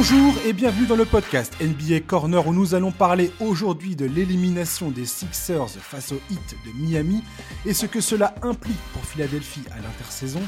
[0.00, 4.92] Bonjour et bienvenue dans le podcast NBA Corner où nous allons parler aujourd'hui de l'élimination
[4.92, 7.24] des Sixers face au Heat de Miami
[7.66, 10.40] et ce que cela implique pour Philadelphie à l'intersaison.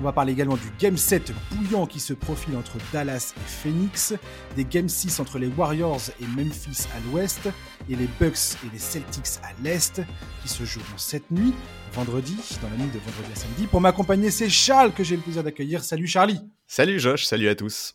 [0.00, 4.14] On va parler également du Game 7 bouillant qui se profile entre Dallas et Phoenix,
[4.56, 7.48] des Game 6 entre les Warriors et Memphis à l'ouest,
[7.88, 10.02] et les Bucks et les Celtics à l'est,
[10.42, 11.54] qui se joueront cette nuit,
[11.94, 13.68] vendredi, dans la nuit de vendredi à samedi.
[13.68, 15.84] Pour m'accompagner, c'est Charles que j'ai le plaisir d'accueillir.
[15.84, 17.94] Salut Charlie Salut Josh, salut à tous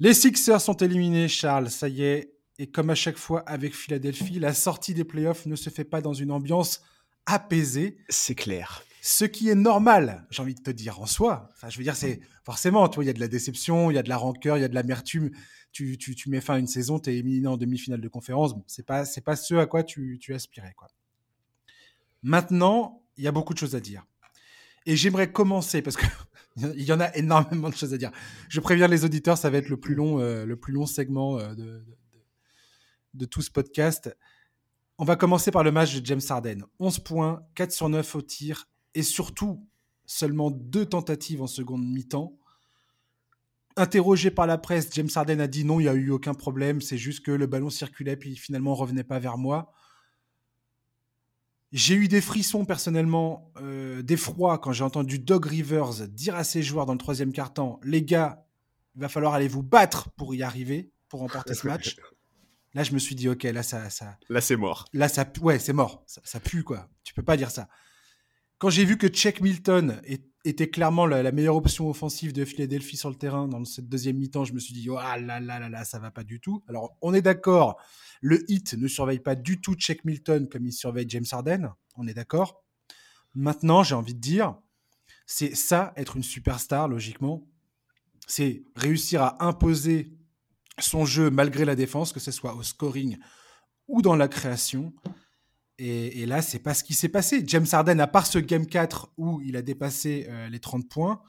[0.00, 2.34] Les Sixers sont éliminés, Charles, ça y est.
[2.58, 6.00] Et comme à chaque fois avec Philadelphie, la sortie des playoffs ne se fait pas
[6.00, 6.82] dans une ambiance
[7.26, 7.98] apaisée.
[8.08, 11.48] C'est clair ce qui est normal, j'ai envie de te dire en soi.
[11.52, 13.94] Enfin, je veux dire, c'est forcément, tu vois, il y a de la déception, il
[13.94, 15.30] y a de la rancœur, il y a de l'amertume.
[15.72, 18.54] Tu, tu, tu, mets fin à une saison, tu es éliminé en demi-finale de conférence.
[18.54, 20.88] Bon, c'est pas, c'est pas ce à quoi tu, tu aspirais, quoi.
[22.22, 24.04] Maintenant, il y a beaucoup de choses à dire.
[24.84, 26.06] Et j'aimerais commencer parce que
[26.76, 28.10] il y en a énormément de choses à dire.
[28.48, 31.38] Je préviens les auditeurs, ça va être le plus long, euh, le plus long segment
[31.38, 31.54] euh,
[33.14, 34.14] de, tout ce podcast.
[34.98, 36.64] On va commencer par le match de James Harden.
[36.78, 39.66] 11 points, 4 sur 9 au tir, et surtout
[40.06, 42.36] seulement deux tentatives en seconde mi-temps.
[43.76, 46.80] Interrogé par la presse, James Harden a dit non, il n'y a eu aucun problème,
[46.80, 49.72] c'est juste que le ballon circulait puis finalement revenait pas vers moi.
[51.70, 56.62] J'ai eu des frissons personnellement, euh, d'effroi quand j'ai entendu Doug Rivers dire à ses
[56.62, 58.46] joueurs dans le troisième quart-temps, les gars,
[58.94, 61.96] il va falloir aller vous battre pour y arriver, pour remporter ce match.
[62.74, 64.16] Là, je me suis dit, ok, là, ça, ça.
[64.28, 64.86] Là, c'est mort.
[64.92, 66.02] Là, ça, ouais, c'est mort.
[66.06, 66.88] Ça, ça, pue, quoi.
[67.04, 67.68] Tu peux pas dire ça.
[68.58, 70.00] Quand j'ai vu que Check Milton
[70.44, 74.44] était clairement la, meilleure option offensive de Philadelphie sur le terrain dans cette deuxième mi-temps,
[74.44, 76.62] je me suis dit, oh là là là là, ça va pas du tout.
[76.68, 77.78] Alors, on est d'accord,
[78.20, 82.06] le hit ne surveille pas du tout Check Milton comme il surveille James Harden, on
[82.06, 82.64] est d'accord.
[83.34, 84.56] Maintenant, j'ai envie de dire,
[85.26, 87.46] c'est ça, être une superstar, logiquement.
[88.26, 90.12] C'est réussir à imposer
[90.78, 93.18] son jeu malgré la défense, que ce soit au scoring
[93.88, 94.94] ou dans la création.
[95.80, 97.44] Et, là, c'est pas ce qui s'est passé.
[97.46, 101.22] James Harden, à part ce Game 4 où il a dépassé euh, les 30 points,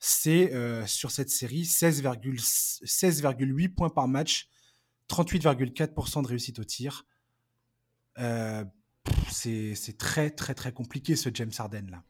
[0.00, 4.48] c'est euh, sur cette série 16,8 points par match,
[5.08, 7.06] 38,4% de réussite au tir.
[8.18, 8.64] Euh,
[9.30, 12.02] c'est très, très, très compliqué ce James Harden là.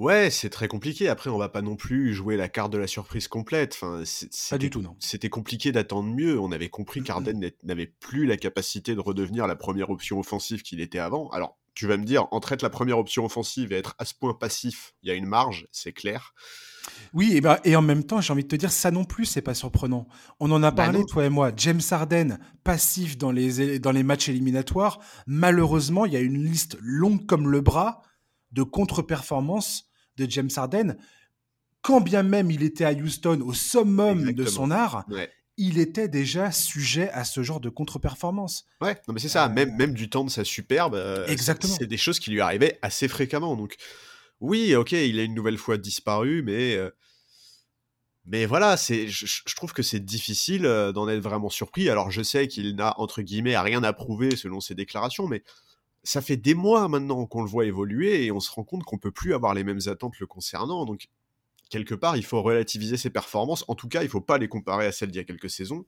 [0.00, 1.08] Ouais, c'est très compliqué.
[1.08, 3.74] Après, on va pas non plus jouer la carte de la surprise complète.
[3.74, 4.02] Enfin,
[4.50, 4.96] pas du tout, non.
[4.98, 6.38] C'était compliqué d'attendre mieux.
[6.40, 10.80] On avait compris qu'Arden n'avait plus la capacité de redevenir la première option offensive qu'il
[10.80, 11.28] était avant.
[11.28, 14.14] Alors, tu vas me dire, entre être la première option offensive et être à ce
[14.14, 16.34] point passif, il y a une marge, c'est clair.
[17.12, 19.24] Oui, et, bah, et en même temps, j'ai envie de te dire, ça non plus,
[19.24, 20.06] c'est pas surprenant.
[20.40, 21.52] On en a bah parlé, toi et moi.
[21.56, 25.00] James Harden, passif dans les, dans les matchs éliminatoires.
[25.26, 28.02] Malheureusement, il y a une liste longue comme le bras
[28.52, 30.96] de contre-performance de James Harden,
[31.82, 35.04] quand bien même il était à Houston au summum de son art,
[35.56, 38.64] il était déjà sujet à ce genre de contre-performance.
[38.80, 41.74] Ouais, non mais c'est ça, même, même du temps de sa superbe, euh, Exactement.
[41.78, 43.54] c'est des choses qui lui arrivaient assez fréquemment.
[43.54, 43.76] Donc
[44.44, 46.78] oui, ok, il a une nouvelle fois disparu, mais...
[48.26, 50.62] Mais voilà, c'est, je, trouve que c'est difficile
[50.94, 51.90] d'en être vraiment surpris.
[51.90, 55.42] Alors je sais qu'il n'a entre guillemets rien à prouver selon ses déclarations, mais
[56.04, 58.98] ça fait des mois maintenant qu'on le voit évoluer et on se rend compte qu'on
[58.98, 60.86] peut plus avoir les mêmes attentes le concernant.
[60.86, 61.08] Donc,
[61.68, 63.64] quelque part, il faut relativiser ses performances.
[63.68, 65.84] En tout cas, il faut pas les comparer à celles d'il y a quelques saisons.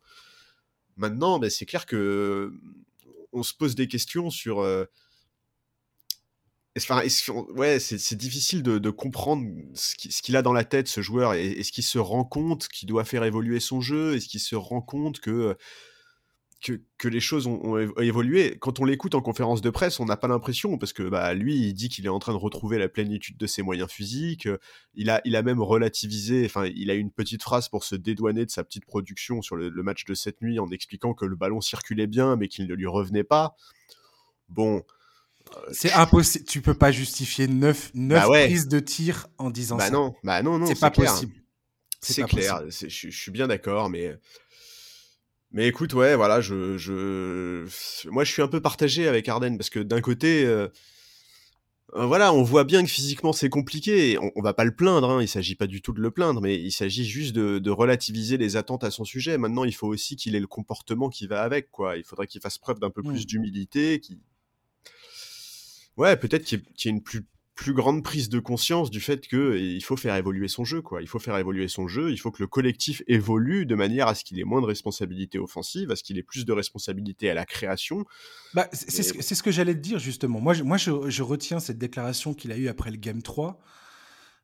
[0.97, 2.53] Maintenant, ben, c'est clair que
[3.33, 4.63] on se pose des questions sur.
[6.77, 7.03] Enfin,
[7.55, 11.35] ouais, c'est difficile de, comprendre ce qu'il a dans la tête, ce joueur.
[11.35, 14.83] Est-ce qu'il se rend compte qu'il doit faire évoluer son jeu Est-ce qu'il se rend
[14.83, 15.57] compte que
[16.99, 18.57] que, les choses ont, évolué.
[18.59, 21.57] Quand on l'écoute en conférence de presse, on n'a pas l'impression, parce que bah, lui,
[21.57, 24.49] il dit qu'il est en train de retrouver la plénitude de ses moyens physiques.
[24.95, 28.45] Il a, il a même relativisé, enfin, il a une petite phrase pour se dédouaner
[28.45, 31.61] de sa petite production sur le, match de cette nuit en expliquant que le ballon
[31.61, 33.57] circulait bien, mais qu'il ne lui revenait pas.
[34.49, 34.83] Bon.
[35.73, 36.45] C'est impossible.
[36.45, 39.91] Tu peux pas justifier 9, 9 bah prises de tir en disant bah ça.
[39.91, 40.67] Non, bah non, non.
[40.67, 41.33] C'est pas possible.
[42.01, 42.63] C'est clair.
[42.69, 44.19] Je suis bien d'accord, mais
[45.53, 47.67] mais écoute, ouais, voilà, je, je,
[48.11, 50.69] moi, je suis un peu partagé avec Arden parce que d'un côté, euh,
[51.95, 54.19] euh, voilà, on voit bien que physiquement c'est compliqué.
[54.21, 56.41] On, on, va pas le plaindre, hein, il s'agit pas du tout de le plaindre,
[56.43, 59.39] mais il s'agit juste de, de, relativiser les attentes à son sujet.
[59.39, 61.97] Maintenant, il faut aussi qu'il ait le comportement qui va avec, quoi.
[61.97, 64.19] Il faudrait qu'il fasse preuve d'un peu plus d'humilité, qui,
[65.97, 67.27] ouais, peut-être qu'il y ait une plus
[67.57, 71.01] plus grande prise de conscience du fait que il faut faire évoluer son jeu quoi.
[71.01, 74.15] Il faut faire évoluer son jeu, il faut que le collectif évolue de manière à
[74.15, 77.35] ce qu'il ait moins de responsabilités offensives, à ce qu'il ait plus de responsabilités à
[77.35, 78.05] la création.
[78.53, 80.39] Bah, c'est ce, que j'allais te dire justement.
[80.39, 83.59] Moi, je, moi je, retiens cette déclaration qu'il a eue après le Game 3,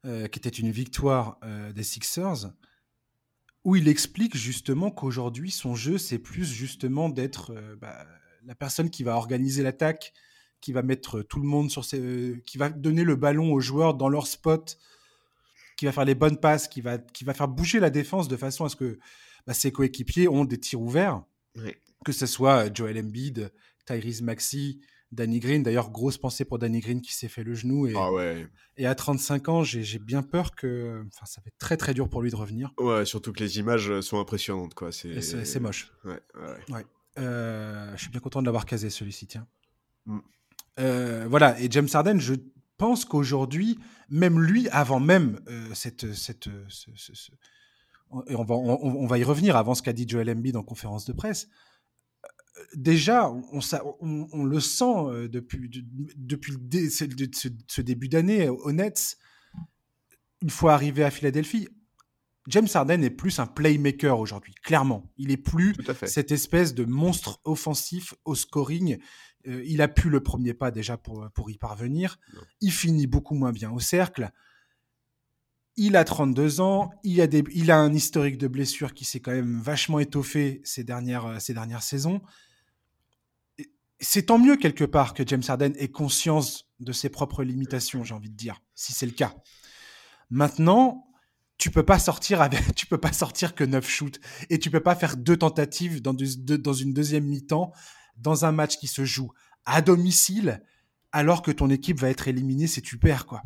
[0.07, 2.51] euh, qui était une victoire euh, des Sixers,
[3.65, 8.07] où il explique justement qu'aujourd'hui, son jeu, c'est plus justement d'être euh, bah,
[8.45, 10.15] la personne qui va organiser l'attaque,
[10.63, 12.43] qui va mettre tout le monde sur ses.
[12.47, 14.79] qui va donner le ballon aux joueurs dans leur spot,
[15.77, 18.37] qui va faire les bonnes passes, qui va, qui va faire bouger la défense de
[18.39, 18.99] façon à ce que
[19.47, 21.23] bah, ses coéquipiers ont des tirs ouverts.
[22.05, 23.53] Que ce soit Joel Embiid,
[23.87, 24.79] Tyrese Maxey,
[25.11, 25.63] Danny Green.
[25.63, 27.87] D'ailleurs, grosse pensée pour Danny Green qui s'est fait le genou.
[27.87, 28.49] Et, ah ouais.
[28.77, 31.05] et à 35 ans, j'ai bien peur que.
[31.09, 32.73] Enfin, ça va être très très dur pour lui de revenir.
[32.79, 34.75] Ouais, surtout que les images sont impressionnantes.
[34.75, 34.91] quoi.
[34.93, 35.93] C'est moche.
[36.05, 36.21] Ouais,
[36.71, 36.85] ouais.
[37.19, 39.47] Euh, je suis bien content de l'avoir casé celui-ci, tiens.
[40.07, 40.19] Mm.
[40.81, 42.35] Euh, voilà, et James Harden, je
[42.79, 43.79] pense qu'aujourd'hui,
[44.09, 46.15] même lui, avant même euh, cette.
[46.15, 46.49] cette
[48.27, 51.07] et on va, on, va y revenir avant ce qu'a dit Joel Embiid en conférence
[51.07, 51.49] de presse
[52.75, 55.71] déjà, on, le sent euh, depuis,
[56.17, 56.53] depuis
[56.91, 59.17] ce, début d'année au Nets.
[60.41, 61.69] Une fois arrivé à Philadelphie,
[62.49, 65.13] James Harden est plus un playmaker aujourd'hui, clairement.
[65.17, 68.99] Il est plus cette espèce de monstre offensif au scoring.
[69.47, 72.19] Euh, il a pu le premier pas déjà pour, pour y parvenir.
[72.61, 74.31] Il finit beaucoup moins bien au cercle.
[75.77, 79.21] Il a 32 ans, il a, des, il a un historique de blessures qui s'est
[79.21, 82.21] quand même vachement étoffé ces dernières, euh, ces dernières saisons.
[83.99, 88.15] C'est tant mieux quelque part que James Harden ait conscience de ses propres limitations, j'ai
[88.15, 89.35] envie de dire, si c'est le cas.
[90.29, 91.07] Maintenant,
[91.57, 94.81] tu peux pas sortir avec, tu peux pas sortir que 9 shoots et tu peux
[94.81, 97.73] pas faire deux tentatives dans, dans une deuxième mi-temps
[98.17, 99.31] dans un match qui se joue
[99.65, 100.63] à domicile
[101.13, 103.43] alors que ton équipe va être éliminée si tu perds quoi.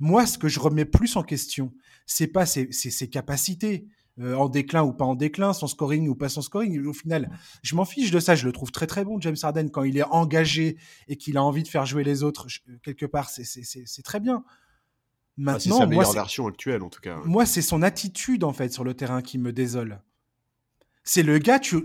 [0.00, 1.72] Moi, ce que je remets plus en question,
[2.06, 2.68] c'est pas ses,
[3.10, 3.86] capacités,
[4.18, 6.84] euh, en déclin ou pas en déclin, son scoring ou pas son scoring.
[6.86, 7.30] Au final,
[7.62, 8.34] je m'en fiche de ça.
[8.34, 10.76] Je le trouve très très bon, James Harden, quand il est engagé
[11.08, 12.46] et qu'il a envie de faire jouer les autres.
[12.82, 14.44] quelque part, c'est très bien.
[14.46, 14.52] Ah,
[15.38, 17.20] Maintenant, c'est sa meilleure version actuelle, en tout cas.
[17.24, 20.00] Moi, c'est son attitude en fait sur le terrain qui me désole.
[21.06, 21.76] C'est le gars, tu,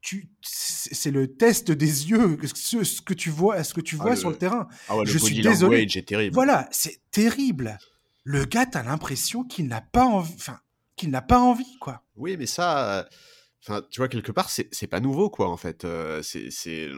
[0.00, 4.16] tu, c'est le test des yeux, ce, que tu vois, ce que tu ah, vois
[4.16, 4.68] sur le terrain.
[4.88, 5.82] Ah ouais, le je suis désolé.
[5.82, 6.32] Est terrible.
[6.32, 7.76] Voilà, c'est terrible.
[8.24, 10.60] Le gars, t'as l'impression qu'il n'a pas envie, enfin,
[10.96, 12.04] qu'il n'a pas envie, quoi.
[12.16, 13.08] Oui, mais ça,
[13.66, 15.84] Enfin, tu vois, quelque part, c'est pas nouveau, quoi, en fait.
[15.84, 16.88] Euh, c'est,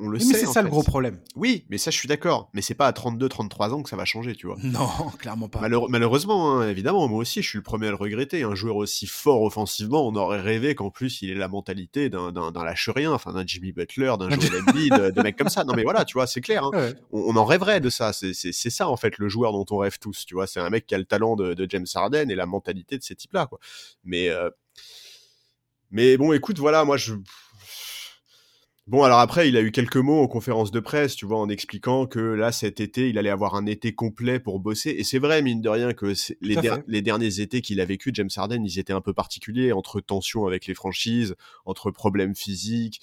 [0.00, 0.32] on, le sait.
[0.32, 1.20] Mais c'est ça le gros problème.
[1.36, 2.50] Oui, mais ça, je suis d'accord.
[2.52, 4.56] Mais c'est pas à 32, 33 ans que ça va changer, tu vois.
[4.62, 4.88] Non,
[5.18, 5.60] clairement pas.
[5.60, 8.42] malheureusement, hein, évidemment, moi aussi, je suis le premier à le regretter.
[8.42, 12.50] Un joueur aussi fort offensivement, on aurait rêvé qu'en plus, il ait la mentalité d'un
[12.52, 15.62] lâche-rien, enfin, d'un Jimmy Butler, d'un Joel Embiid, de, de mecs comme ça.
[15.62, 16.64] Non, mais voilà, tu vois, c'est clair.
[16.64, 16.92] Hein.
[17.12, 18.12] On, en rêverait de ça.
[18.12, 20.48] C'est ça, en fait, le joueur dont on rêve tous, tu vois.
[20.48, 23.14] C'est un mec qui a le talent de, James Harden et la mentalité de ces
[23.14, 23.60] types-là, quoi.
[24.02, 24.28] Mais.
[24.28, 24.50] Euh,
[25.90, 27.14] mais bon, écoute, voilà, moi je.
[28.86, 31.50] Bon, alors après, il a eu quelques mots en conférence de presse, tu vois, en
[31.50, 34.90] expliquant que là, cet été, il allait avoir un été complet pour bosser.
[34.90, 36.06] Et c'est vrai, mine de rien, que
[36.40, 36.56] les,
[36.86, 40.46] les, derniers étés qu'il a vécu, James Harden, ils étaient un peu particuliers, entre tensions
[40.46, 41.34] avec les franchises,
[41.66, 43.02] entre problèmes physiques.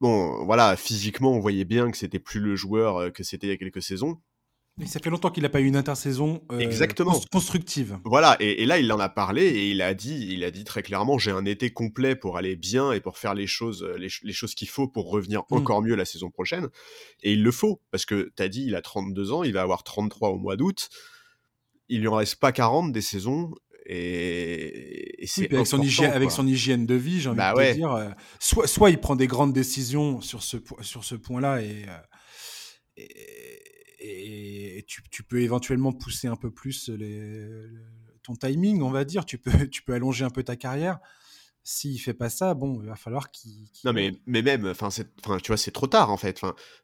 [0.00, 3.50] Bon, voilà, physiquement, on voyait bien que c'était plus le joueur euh, que c'était il
[3.50, 4.18] y a quelques saisons
[4.86, 7.20] ça fait longtemps qu'il n'a pas eu une intersaison euh, Exactement.
[7.30, 7.98] constructive.
[8.04, 10.82] Voilà, et, là il en a parlé et il a dit, il a dit très
[10.82, 14.32] clairement, j'ai un été complet pour aller bien et pour faire les choses, euh, les,
[14.32, 15.56] choses qu'il faut pour revenir mm.
[15.56, 16.68] encore mieux la saison prochaine.
[17.22, 19.62] Et il le faut parce que tu as dit, il a 32 ans, il va
[19.62, 20.88] avoir 33 au mois d'août.
[21.88, 23.52] Il lui en reste pas 40 des saisons
[23.86, 27.74] et, c'est avec, son hygiène, avec son hygiène de vie, j'ai envie bah de te
[27.74, 28.08] dire, euh,
[28.40, 31.84] soit, soit il prend des grandes décisions sur ce, sur ce point-là et,
[32.96, 33.53] et
[34.06, 36.90] et tu, peux éventuellement pousser un peu plus
[38.22, 39.24] ton timing, on va dire.
[39.24, 40.98] Tu peux, tu peux allonger un peu ta carrière.
[41.66, 43.52] S'il fait pas ça, bon, il va falloir qu'il.
[43.86, 46.42] non, mais, mais même, enfin, tu vois, c'est trop tard en fait.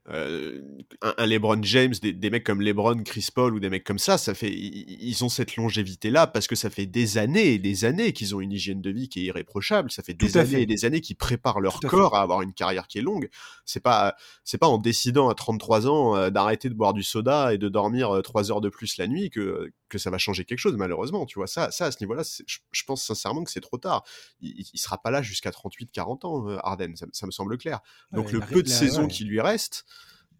[0.08, 0.62] Euh,
[1.02, 4.32] un, LeBron James, des, mecs comme LeBron, Chris Paul ou des mecs comme ça, ça
[4.32, 8.14] fait, ils, ont cette longévité là parce que ça fait des années et des années
[8.14, 9.90] qu'ils ont une hygiène de vie qui est irréprochable.
[9.90, 12.88] Ça fait des années et des années qu'ils préparent leur corps à, avoir une carrière
[12.88, 13.28] qui est longue.
[13.66, 17.52] C'est pas, c'est pas en décidant à 33 ans euh, d'arrêter de boire du soda
[17.52, 20.44] et de dormir 3 euh, heures de plus la nuit que que ça va changer
[20.44, 21.26] quelque chose, malheureusement.
[21.26, 24.04] Tu vois, ça, ça à ce niveau-là, je, pense sincèrement que c'est trop tard.
[24.40, 27.80] Il, il sera pas là jusqu'à 38-40 ans, euh, Arden, ça, me semble clair.
[28.12, 29.84] Donc le peu de saison qui lui reste,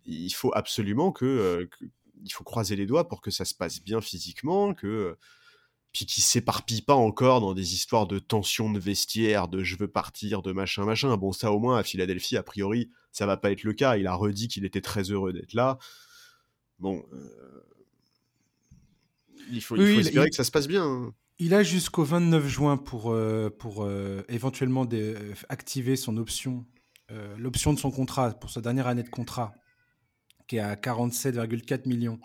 [0.07, 1.85] il faut absolument euh, que,
[2.23, 5.17] il faut croiser les doigts pour que ça se passe bien physiquement, que
[5.93, 9.89] puis qu'il s'éparpille pas encore dans des histoires de tension de vestiaire, de je veux
[9.89, 11.17] partir, de machin machin.
[11.17, 13.97] Bon, ça au moins à Philadelphie, a priori, ça va pas être le cas.
[13.97, 15.79] Il a redit qu'il était très heureux d'être là.
[16.79, 17.63] Bon, euh,
[19.51, 20.85] il faut, espérer que ça se passe bien.
[20.85, 21.15] Hein.
[21.43, 26.67] Il a jusqu'au 29 juin pour, euh, pour euh, éventuellement euh, activer son option,
[27.39, 29.53] l'option de son contrat pour sa dernière année de contrat,
[30.47, 32.21] qui est à 47,4 millions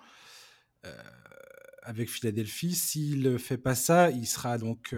[1.81, 2.75] avec Philadelphie.
[2.75, 4.93] S'il ne fait pas ça, il sera donc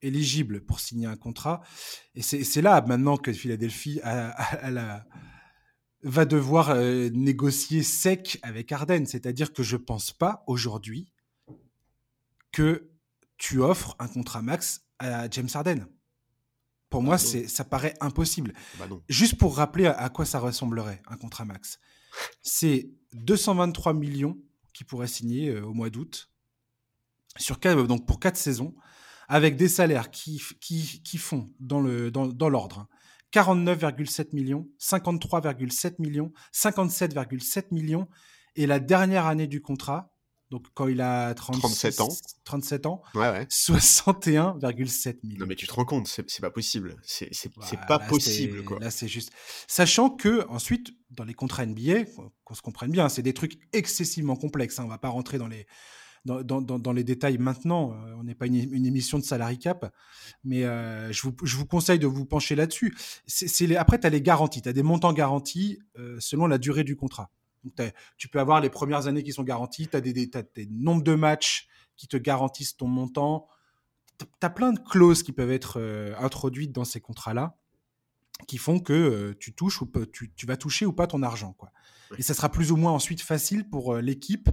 [0.00, 1.60] éligible pour signer un contrat.
[2.14, 4.00] Et c'est là maintenant que Philadelphie
[6.06, 9.06] va devoir euh, négocier sec avec Arden.
[9.06, 11.12] C'est-à-dire que je pense pas aujourd'hui
[12.52, 12.90] que
[13.38, 15.86] tu offres un contrat max à James Harden.
[16.88, 18.54] Pour moi, c'est, ça paraît impossible.
[18.78, 21.80] Bah Juste pour rappeler à, quoi ça ressemblerait, un contrat max.
[22.40, 24.38] C'est 223 millions
[24.72, 26.30] qui pourraient signer euh, au mois d'août,
[27.36, 28.74] sur donc pour quatre saisons,
[29.28, 32.88] avec des salaires qui, qui, qui font dans, le, dans, dans l'ordre
[33.36, 34.24] 49,7 hein.
[34.32, 38.08] millions, 53,7 millions, 57,7 millions,
[38.54, 40.12] et la dernière année du contrat,
[40.50, 42.08] donc quand il a 37 ans,
[42.44, 43.44] 37 ans, ouais, ouais.
[43.50, 45.40] 61,7 millions.
[45.40, 47.50] Non mais tu te rends compte, c'est, pas possible, c'est, c'est,
[47.86, 48.78] pas possible quoi.
[48.78, 49.32] Là c'est juste,
[49.66, 52.04] sachant que ensuite dans les contrats NBA,
[52.44, 54.78] qu'on se comprenne bien, c'est des trucs excessivement complexes.
[54.78, 55.66] Hein, on va pas rentrer dans les
[56.26, 57.92] dans, dans, dans les détails maintenant.
[57.92, 59.92] Euh, on n'est pas une, émission de salary cap,
[60.44, 62.96] mais euh, je, vous, je, vous, conseille de vous pencher là-dessus.
[63.26, 66.84] C'est, après, tu as les garanties, tu as des montants garantis euh, selon la durée
[66.84, 67.30] du contrat
[68.16, 71.14] tu peux avoir les premières années qui sont garanties, tu as des, des, nombres de
[71.14, 73.48] matchs qui te garantissent ton montant.
[74.18, 77.56] Tu as plein de clauses qui peuvent être euh, introduites dans ces contrats-là
[78.46, 81.54] qui font que euh, tu touches ou tu, tu, vas toucher ou pas ton argent.
[81.54, 81.72] Quoi.
[82.18, 84.50] Et ça sera plus ou moins ensuite facile pour euh, l'équipe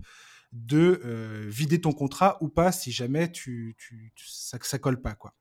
[0.54, 1.02] de
[1.50, 3.76] vider ton contrat ou pas si jamais tu,
[4.16, 5.16] ça, ça colle pas.
[5.16, 5.34] quoi.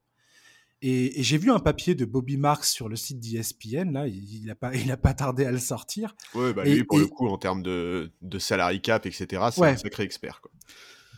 [0.85, 4.57] Et, j'ai vu un papier de Bobby Marks sur le site d'ESPN, là, il n'a
[4.57, 6.17] pas, il pas tardé à le sortir.
[6.35, 9.77] Oui, bah lui, pour le coup, en termes de, de salary cap, etc., c'est un
[9.77, 10.41] sacré expert.
[10.41, 10.51] Quoi.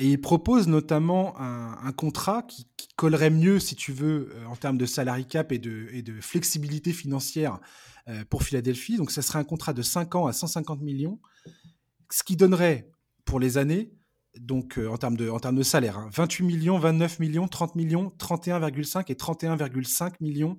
[0.00, 4.78] Et il propose notamment un, contrat qui, collerait mieux, si tu veux, euh, en termes
[4.78, 7.58] de salary cap et de, et de flexibilité financière
[8.06, 8.96] euh, pour Philadelphie.
[8.96, 11.18] Donc, ça serait un contrat de 5 ans à 150 millions,
[12.08, 12.88] ce qui donnerait,
[13.25, 13.93] pour les années,
[14.38, 16.09] donc euh, en, termes de, en termes de salaire.
[16.12, 16.47] 28 hein.
[16.47, 20.59] millions, 29 millions, 30 millions, 31,5 et 31,5 millions.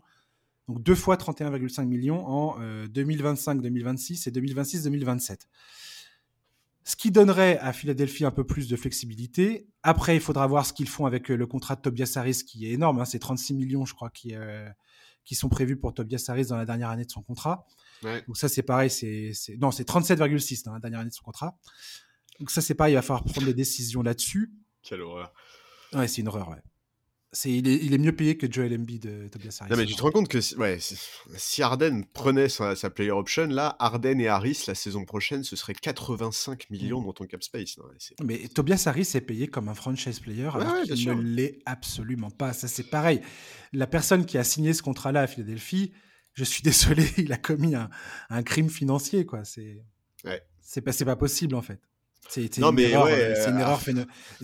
[0.67, 2.57] Donc deux fois 31,5 millions en
[2.87, 5.47] 2025, euh, 2026 et 2026, 2027.
[6.87, 9.67] Ce qui donnerait à Philadelphie un peu plus de flexibilité.
[9.83, 12.67] Après, il faudra voir ce qu'ils font avec euh, le contrat de Tobias Harris, qui
[12.67, 12.99] est énorme.
[12.99, 13.05] Hein.
[13.05, 14.33] C'est 36 millions, je crois, qui,
[15.23, 17.65] qui sont prévus pour Tobias Harris dans la dernière année de son contrat.
[18.27, 18.89] Donc ça, c'est pareil.
[18.89, 21.57] C'est, non, c'est 37,6 dans la dernière année de son contrat.
[22.39, 24.51] Donc ça, c'est pas, il va falloir prendre des décisions là-dessus.
[24.81, 25.33] Quelle horreur.
[25.93, 26.61] Ouais, c'est une horreur, ouais.
[27.43, 29.71] Il, est, il est mieux payé que Joel Embiid de Tobias Harris.
[29.71, 33.47] Non, mais tu te rends compte que ouais, si Harden prenait sa, sa, player option,
[33.47, 37.05] là, Harden et Harris, la saison prochaine, ce serait 85 millions mm.
[37.05, 37.77] dans ton cap space.
[38.23, 42.53] mais Tobias Harris est payé comme un franchise player, alors qu'il ne l'est absolument pas.
[42.53, 43.21] Ça, c'est pareil.
[43.73, 45.91] La personne qui a signé ce contrat-là à Philadelphie,
[46.33, 47.89] je suis désolé, il a commis un,
[48.29, 49.43] un crime financier, quoi.
[49.43, 49.83] C'est,
[50.23, 50.41] ouais.
[50.81, 51.81] pas, c'est pas possible, en fait.
[52.29, 53.81] C'est une, erreur, euh, une, erreur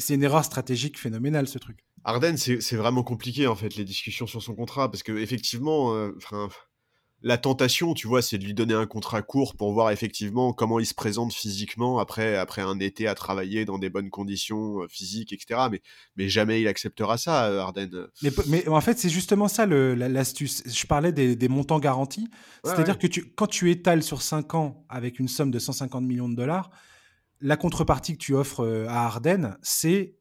[0.10, 1.80] une erreur stratégique phénoménale, ce truc.
[2.04, 6.12] Arden, c'est vraiment compliqué, en fait, les discussions sur son contrat, parce que effectivement, euh,
[7.22, 10.80] la tentation, tu vois, c'est de lui donner un contrat court pour voir effectivement comment
[10.80, 14.88] il se présente physiquement après, après un été à travailler dans des bonnes conditions euh,
[14.88, 15.68] physiques, etc.
[15.72, 15.82] Mais,
[16.16, 18.08] mais jamais il acceptera ça, Arden.
[18.24, 20.64] Mais, mais en fait, c'est justement ça l'astuce.
[20.66, 22.28] Je parlais des, montants garantis.
[22.64, 26.30] C'est-à-dire que tu, quand tu étales sur 5 ans avec une somme de 150 millions
[26.30, 26.72] de dollars,
[27.42, 30.16] la contrepartie que tu offres euh, à Arden, c'est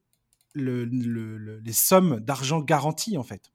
[0.55, 3.53] les sommes d'argent garanties en fait.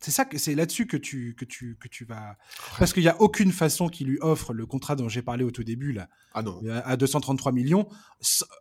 [0.00, 2.36] C'est ça, c'est là-dessus que tu, que tu, que tu vas.
[2.78, 5.50] Parce qu'il n'y a aucune façon qu'il lui offre le contrat dont j'ai parlé au
[5.50, 6.62] tout début, là, ah non.
[6.84, 7.86] à 233 millions,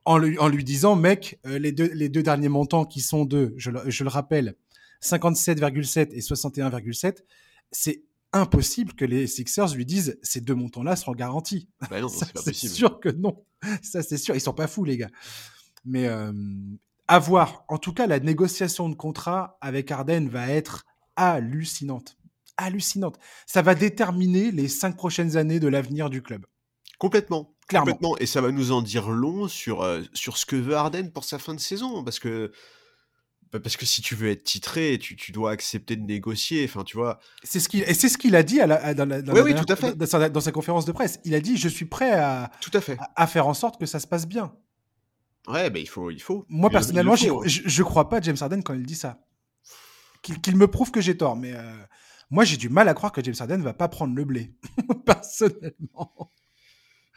[0.04, 3.24] en lui, en lui disant, mec, euh, les, deux, les deux derniers montants qui sont
[3.24, 4.56] de, je, je le rappelle,
[5.02, 7.24] 57,7 et 61,7,
[7.72, 11.68] c'est impossible que les Sixers lui disent ces deux montants-là seront garantis.
[11.90, 13.44] Bah non, c'est sûr que non.
[13.82, 14.36] Ça, c'est sûr.
[14.36, 15.10] Ils sont pas fous, les gars.
[15.86, 16.32] Mais euh,
[17.08, 17.66] à voir.
[17.68, 22.18] En tout cas, la négociation de contrat avec Arden va être hallucinante.
[22.58, 23.18] Hallucinante.
[23.46, 26.46] Ça va déterminer les cinq prochaines années de l'avenir du club.
[26.98, 27.56] Complètement.
[27.68, 27.94] Clairement.
[27.94, 28.18] Complètement.
[28.18, 31.24] Et ça va nous en dire long sur, euh, sur ce que veut Arden pour
[31.24, 32.04] sa fin de saison.
[32.04, 32.52] Parce que
[33.52, 36.66] parce que si tu veux être titré, tu, tu dois accepter de négocier.
[36.66, 37.20] Enfin, tu vois.
[37.44, 39.56] C'est ce qu'il et c'est ce qu'il a dit à la, dans, la, oui, oui,
[39.56, 39.96] tout à fait.
[39.96, 41.20] Dans, sa, dans, sa, conférence de presse.
[41.26, 43.88] Il a dit je suis prêt à tout à fait à, faire en sorte que
[43.88, 44.54] ça se passe bien.
[45.48, 46.46] Ouais, ben il faut il faut.
[46.48, 49.20] Moi personnellement, je, je crois pas à James Harden quand il dit ça.
[50.22, 51.78] Qu'il me prouve que j'ai tort, mais euh,
[52.30, 54.54] moi j'ai du mal à croire que James Harden va pas prendre le blé
[55.06, 56.32] personnellement.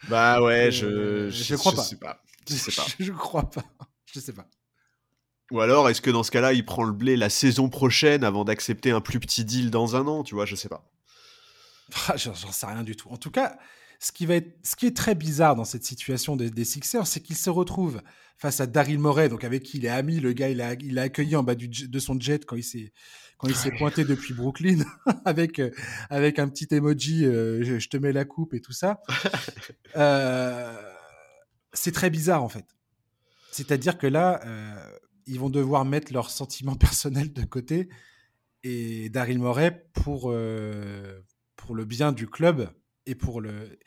[0.09, 1.83] Bah ouais, je, je, je crois pas.
[1.83, 2.23] Sais pas.
[2.49, 2.87] Je sais pas.
[2.97, 3.65] je crois pas.
[4.11, 4.47] Je sais pas.
[5.51, 8.43] Ou alors, est-ce que dans ce cas-là, il prend le blé la saison prochaine avant
[8.43, 10.89] d'accepter un plus petit deal dans un an Tu vois, je sais pas.
[12.07, 13.09] Ah, j'en sais rien du tout.
[13.09, 13.57] En tout cas,
[13.99, 17.05] ce qui, va être, ce qui est très bizarre dans cette situation des, des Sixers,
[17.05, 18.01] c'est qu'il se retrouve
[18.37, 20.19] face à Daryl Morey, donc avec qui il est ami.
[20.19, 22.63] Le gars, il a, il a accueilli en bas du, de son jet quand il
[22.63, 22.91] s'est
[23.37, 24.83] quand il s'est pointé depuis Brooklyn
[25.25, 25.71] avec euh,
[26.09, 29.01] avec un petit emoji euh, je, te mets la coupe et tout ça.
[29.95, 30.73] Euh,
[31.71, 32.65] c'est très bizarre en fait.
[33.51, 34.41] C'est-à-dire que là,
[35.25, 37.89] ils vont devoir mettre leurs sentiments personnels de côté
[38.63, 40.33] et Daryl Morey pour
[41.55, 42.69] pour le bien du club
[43.05, 43.79] et pour le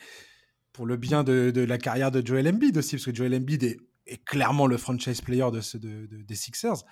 [0.72, 3.64] pour le bien de, de, la carrière de Joel Embiid aussi, parce que Joel Embiid
[3.64, 6.84] est est clairement le franchise player de, ce, de, des Sixers.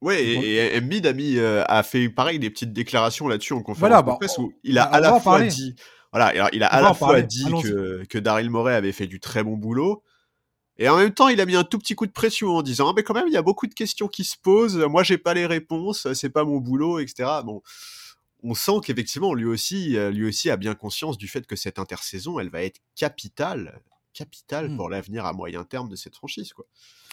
[0.00, 4.04] Ouais, et, Embiid a, mis, euh, a fait pareil des petites déclarations là-dessus en conférence
[4.04, 5.76] de presse où il a à la fois dit,
[6.12, 9.44] voilà, il a à la fois dit que, que Daryl Morey avait fait du très
[9.44, 10.02] bon boulot,
[10.80, 12.88] et en même temps, il a mis un tout petit coup de pression en disant,
[12.88, 15.18] ah, mais quand même, il y a beaucoup de questions qui se posent, moi j'ai
[15.18, 17.28] pas les réponses, c'est pas mon boulot, etc.
[17.44, 17.62] Bon,
[18.42, 21.78] on sent qu'effectivement, lui aussi, euh, lui aussi a bien conscience du fait que cette
[21.78, 23.80] intersaison, elle va être capitale
[24.12, 24.76] capital mmh.
[24.76, 26.52] pour l'avenir à moyen terme de cette franchise.
[26.52, 26.66] Quoi.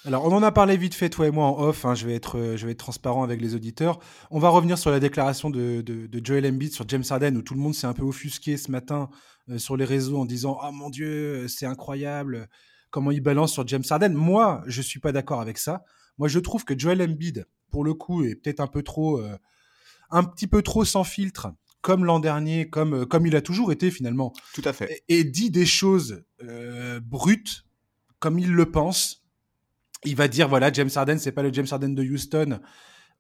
[0.06, 1.86] Alors, on en a parlé vite fait, toi et moi, en off.
[1.86, 4.00] Hein, je, vais être, euh, je vais être transparent avec les auditeurs.
[4.32, 7.54] On va revenir sur la déclaration de, de, Joel Embiid sur James Harden, où tout
[7.54, 9.10] le monde s'est un peu offusqué ce matin
[9.50, 12.50] euh, sur les réseaux en disant Ah mon Dieu, c'est incroyable
[12.90, 14.14] comment il balance sur James Harden.
[14.14, 15.84] Moi, je suis pas d'accord avec ça.
[16.18, 19.38] Moi, je trouve que Joel Embiid, pour le coup, est peut-être un peu trop, euh,
[20.10, 21.52] un petit peu trop sans filtre
[21.88, 24.34] comme l'an dernier, comme, euh, comme il a toujours été finalement.
[24.54, 25.04] Tout à fait.
[25.08, 27.64] Et, dit des choses euh, brutes,
[28.20, 29.24] comme il le pense.
[30.04, 32.60] Il va dire voilà, James Harden, c'est pas le James Harden de Houston.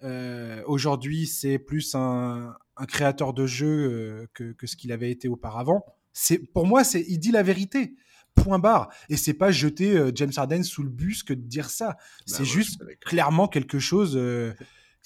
[0.04, 2.56] Euh, aujourd'hui, c'est plus un,
[2.90, 5.86] créateur de jeu que, ce qu'il avait été auparavant.
[6.12, 7.96] C'est pour moi, c'est il dit la vérité.
[8.38, 8.90] Point barre.
[9.10, 11.88] Et c'est pas jeter James Harden sous le bus que de dire ça.
[11.90, 14.18] Bah c'est juste clairement quelque chose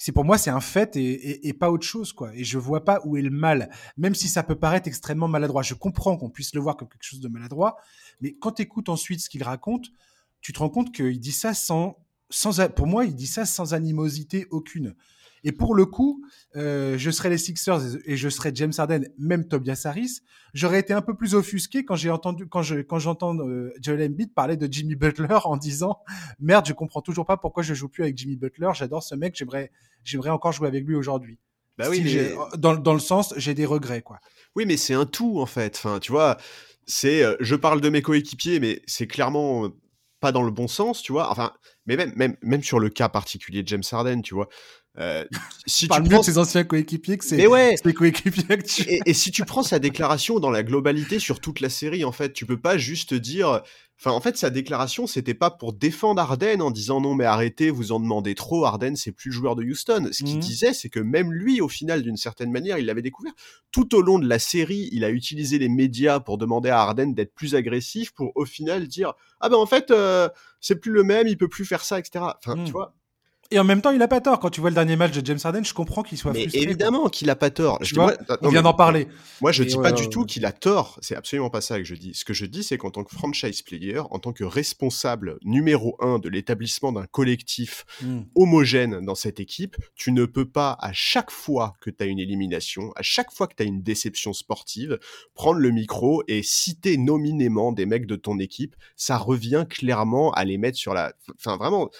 [0.02, 2.34] c'est pour moi c'est un fait et, pas autre chose quoi.
[2.34, 5.62] Et je vois pas où est le mal, même si ça peut paraître extrêmement maladroit.
[5.62, 7.76] Je comprends qu'on puisse le voir comme quelque chose de maladroit,
[8.20, 9.92] mais quand tu écoutes ensuite ce qu'il raconte,
[10.40, 13.74] tu te rends compte qu'il dit ça sans, sans, pour moi, il dit ça sans
[13.74, 14.96] animosité aucune.
[15.44, 16.24] Et pour le coup,
[16.56, 20.20] euh, je serais les Sixers et je serais James Harden, même Tobias Harris.
[20.54, 24.10] J'aurais été un peu plus offusqué quand j'ai entendu, quand je, quand j'entends euh, Joel
[24.10, 26.00] Embiid parler de Jimmy Butler en disant
[26.38, 28.70] merde, je comprends toujours pas pourquoi je joue plus avec Jimmy Butler.
[28.74, 29.72] J'adore ce mec, j'aimerais,
[30.04, 31.38] j'aimerais encore jouer avec lui aujourd'hui.
[31.78, 32.04] Bah oui,
[32.58, 34.20] dans, dans le sens, j'ai des regrets quoi.
[34.54, 35.74] Oui, mais c'est un tout en fait.
[35.76, 36.36] Enfin, tu vois,
[36.86, 39.70] c'est, euh, je parle de mes coéquipiers, mais c'est clairement
[40.20, 41.30] pas dans le bon sens, tu vois.
[41.30, 41.52] Enfin,
[41.86, 44.48] mais même, même, même sur le cas particulier de James Harden, tu vois.
[44.98, 45.24] Euh,
[45.66, 46.18] si tu prends...
[46.18, 47.76] de ses anciens coéquipiers que c'est ouais.
[47.94, 48.44] coéquipiers
[48.86, 52.12] et, et, si tu prends sa déclaration dans la globalité sur toute la série, en
[52.12, 53.62] fait, tu peux pas juste dire.
[53.98, 57.70] Enfin, en fait, sa déclaration, c'était pas pour défendre Arden en disant non, mais arrêtez,
[57.70, 58.64] vous en demandez trop.
[58.64, 60.08] Arden, c'est plus le joueur de Houston.
[60.10, 60.40] Ce qu'il mmh.
[60.40, 63.32] disait, c'est que même lui, au final, d'une certaine manière, il l'avait découvert.
[63.70, 67.14] Tout au long de la série, il a utilisé les médias pour demander à Arden
[67.14, 70.28] d'être plus agressif, pour au final dire ah ben en fait, euh,
[70.60, 72.24] c'est plus le même, il peut plus faire ça, etc.
[72.38, 72.72] Enfin, tu mmh.
[72.72, 72.96] vois
[73.52, 74.40] et en même temps, il a pas tort.
[74.40, 77.08] Quand tu vois le dernier match de James Harden, je comprends qu'il soit mais Évidemment
[77.08, 77.78] qu'il a pas tort.
[77.82, 77.94] Je
[78.40, 79.08] on vient d'en parler.
[79.40, 80.98] Moi, je dis pas du tout qu'il a tort.
[81.02, 82.14] C'est absolument pas ça que je dis.
[82.14, 85.96] Ce que je dis, c'est qu'en tant que franchise player, en tant que responsable numéro
[86.00, 88.22] un de l'établissement d'un collectif hmm.
[88.34, 92.18] homogène dans cette équipe, tu ne peux pas à chaque fois que tu as une
[92.18, 94.98] élimination, à chaque fois que tu as une déception sportive,
[95.34, 98.76] prendre le micro et citer nominément des mecs de ton équipe.
[98.96, 101.12] Ça revient clairement à les mettre sur la.
[101.36, 101.90] Enfin, vraiment,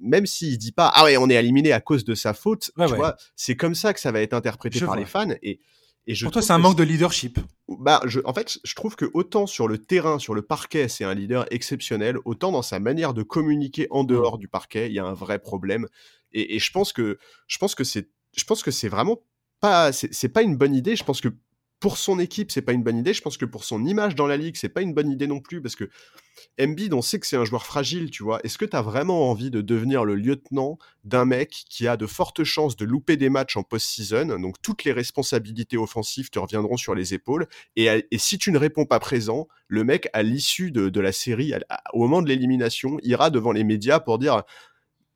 [0.00, 2.94] même s'il dit pas ah ouais on est éliminé à cause de sa faute, tu
[2.94, 5.60] vois, c'est comme ça que ça va être interprété par les fans et
[6.08, 7.38] et je Pour toi, c'est un manque de leadership.
[7.68, 11.04] Bah, je, en fait, je trouve que autant sur le terrain, sur le parquet, c'est
[11.04, 14.98] un leader exceptionnel, autant dans sa manière de communiquer en dehors du parquet, il y
[14.98, 15.86] a un vrai problème.
[16.32, 19.20] Et, et je pense que, je pense que c'est, je pense que c'est vraiment
[19.60, 20.96] pas, c'est pas une bonne idée.
[20.96, 21.28] Je pense que
[21.80, 23.14] pour son équipe, c'est pas une bonne idée.
[23.14, 25.40] Je pense que pour son image dans la ligue, c'est pas une bonne idée non
[25.40, 25.88] plus parce que
[26.60, 28.40] Embiid, on sait que c'est un joueur fragile, tu vois.
[28.44, 32.06] Est-ce que tu as vraiment envie de devenir le lieutenant d'un mec qui a de
[32.06, 34.38] fortes chances de louper des matchs en post-season?
[34.40, 37.46] Donc toutes les responsabilités offensives te reviendront sur les épaules.
[37.76, 41.52] Et, si tu ne réponds pas présent, le mec, à l'issue de, la série,
[41.92, 44.42] au moment de l'élimination, ira devant les médias pour dire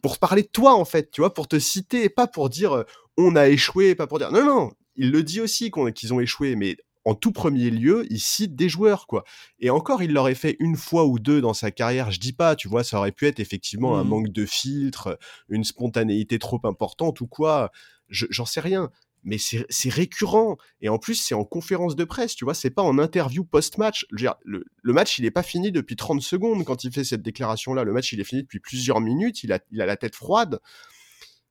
[0.01, 2.73] pour parler de toi en fait, tu vois, pour te citer, et pas pour dire
[2.73, 2.85] euh,
[3.17, 6.57] on a échoué, pas pour dire non non, il le dit aussi qu'ils ont échoué,
[6.57, 9.25] mais en tout premier lieu, il cite des joueurs, quoi.
[9.59, 12.11] Et encore, il l'aurait fait une fois ou deux dans sa carrière.
[12.11, 14.09] Je dis pas, tu vois, ça aurait pu être effectivement un mmh.
[14.09, 17.71] manque de filtre, une spontanéité trop importante ou quoi.
[18.09, 18.91] J'en sais rien.
[19.25, 20.57] Mais c'est récurrent.
[20.81, 24.05] Et en plus, c'est en conférence de presse, tu vois, c'est pas en interview post-match.
[24.11, 27.85] Le, le, match, il est pas fini depuis 30 secondes quand il fait cette déclaration-là.
[27.85, 29.45] Le match, il est fini depuis plusieurs minutes.
[29.45, 30.61] Il a, il a la tête froide.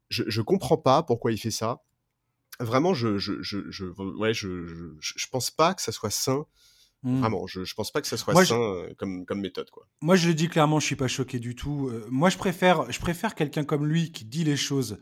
[0.10, 1.82] Je, je comprends pas pourquoi il fait ça
[2.64, 6.46] vraiment, je, je, je, je, ouais, je, je, je pense pas que ça soit sain
[7.04, 7.20] Mmh.
[7.20, 9.70] Vraiment, je, je pense pas que ça soit sain euh, comme, comme méthode.
[9.72, 9.88] Quoi.
[10.02, 11.90] Moi, je le dis clairement, je suis pas choqué du tout.
[11.90, 15.00] Euh, moi, je préfère, je préfère quelqu'un comme lui qui dit les choses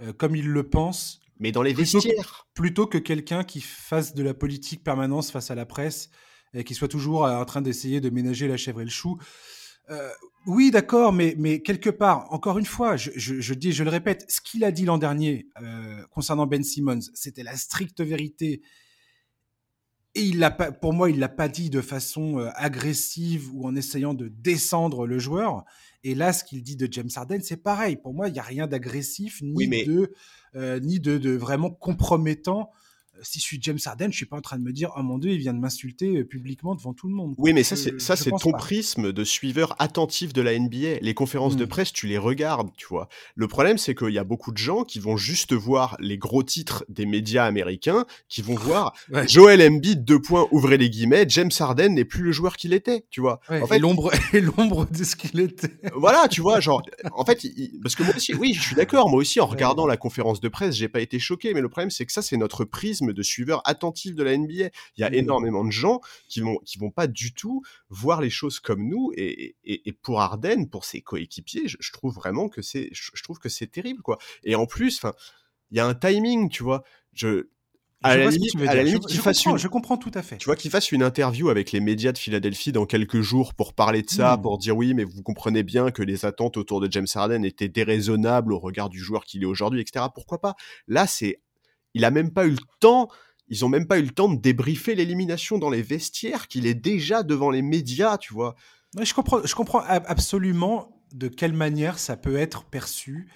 [0.00, 1.20] euh, comme il le pense.
[1.38, 2.46] Mais dans les vestiaires.
[2.54, 6.08] plutôt que quelqu'un qui fasse de la politique permanence face à la presse
[6.54, 9.18] et qui soit toujours en train d'essayer de ménager la chèvre et le chou.
[10.46, 13.90] Oui, d'accord, mais, mais quelque part, encore une fois, je, je, je dis, je le
[13.90, 15.48] répète, ce qu'il a dit l'an dernier
[16.10, 18.62] concernant Ben Simmons, c'était la stricte vérité
[20.16, 23.66] et il l'a pas, pour moi, il l'a pas dit de façon euh, agressive ou
[23.66, 25.64] en essayant de descendre le joueur.
[26.04, 27.96] Et là, ce qu'il dit de James Harden, c'est pareil.
[27.96, 30.14] Pour moi, il n'y a rien d'agressif ni de
[30.54, 32.70] euh, ni de, de, vraiment compromettant
[33.22, 35.18] si je suis James Harden, je suis pas en train de me dire oh mon
[35.18, 37.34] dieu, il vient de m'insulter euh, publiquement devant tout le monde.
[37.38, 40.98] Oui, mais ça c'est ça c'est ton prisme de suiveur attentif de la NBA.
[41.00, 41.68] Les conférences de mmh.
[41.68, 43.08] presse, tu les regardes, tu vois.
[43.34, 46.42] Le problème c'est qu'il y a beaucoup de gens qui vont juste voir les gros
[46.42, 48.92] titres des médias américains, qui vont voir
[49.26, 53.04] Joel Embiid deux points ouvrez les guillemets, James Harden n'est plus le joueur qu'il était,
[53.10, 53.40] tu vois.
[53.48, 55.72] en fait, l'ombre et l'ombre de ce qu'il était.
[55.94, 57.46] voilà, tu vois, genre en fait
[57.82, 60.48] parce que moi aussi oui, je suis d'accord, moi aussi en regardant la conférence de
[60.48, 63.22] presse, j'ai pas été choqué, mais le problème c'est que ça c'est notre prisme de
[63.22, 64.70] suiveurs attentifs de la NBA.
[64.96, 65.14] Il y a mmh.
[65.14, 69.12] énormément de gens qui vont qui vont pas du tout voir les choses comme nous.
[69.16, 73.48] Et, et, pour Arden, pour ses coéquipiers, je, trouve vraiment que c'est je, trouve que
[73.48, 74.18] c'est terrible quoi.
[74.44, 75.14] Et en plus, enfin,
[75.70, 76.84] il y a un timing, tu vois.
[77.12, 77.48] Je
[78.02, 79.56] à la limite, qu'il fasse une...
[79.56, 80.36] je comprends tout à fait.
[80.36, 83.72] Tu vois, qu'il fasse une interview avec les médias de Philadelphie dans quelques jours pour
[83.72, 84.42] parler de ça, mmh.
[84.42, 87.68] pour dire oui, mais vous comprenez bien que les attentes autour de James Harden étaient
[87.68, 90.06] déraisonnables au regard du joueur qu'il est aujourd'hui, etc.
[90.14, 90.54] Pourquoi pas?
[90.86, 91.40] Là, c'est
[91.96, 93.08] il a même pas eu le temps,
[93.48, 96.74] ils ont même pas eu le temps de débriefer l'élimination dans les vestiaires, qu'il est
[96.74, 98.54] déjà devant les médias, tu vois.
[99.00, 103.30] je comprends, je comprends absolument de quelle manière ça peut être perçu